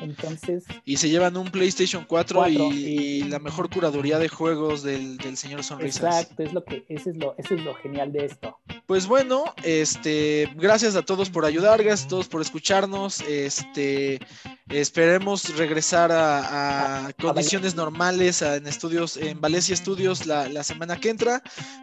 [0.00, 0.64] entonces.
[0.84, 6.02] Y se llevan un PlayStation 4, y, la mejor curaduría de juegos del, señor Sonrisas.
[6.02, 8.58] Exacto, es lo que, eso es lo, eso es lo genial de esto.
[8.86, 13.20] Pues bueno, este, gracias a todos por ayudar, gracias a todos por escucharnos.
[13.22, 14.20] Este,
[14.68, 21.42] esperemos regresar a, condiciones normales en estudios, en Valencia Estudios la, la, semana que entra.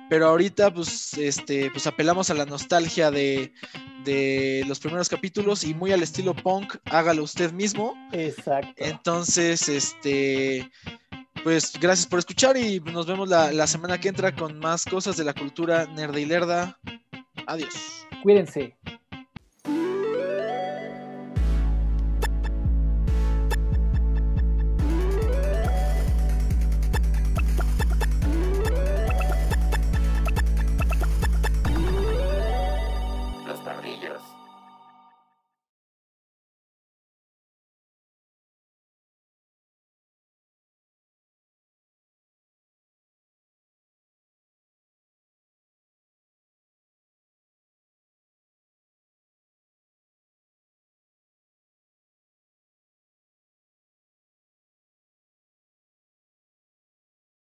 [0.09, 3.53] Pero ahorita, pues, este, pues apelamos a la nostalgia de,
[4.04, 7.95] de los primeros capítulos y muy al estilo punk, hágalo usted mismo.
[8.12, 8.74] Exacto.
[8.78, 10.70] Entonces, este,
[11.43, 15.24] pues gracias por escuchar y nos vemos la, semana que entra con más cosas de
[15.24, 16.80] la cultura nerda y lerda.
[17.47, 18.06] Adiós.
[18.22, 18.78] Cuídense.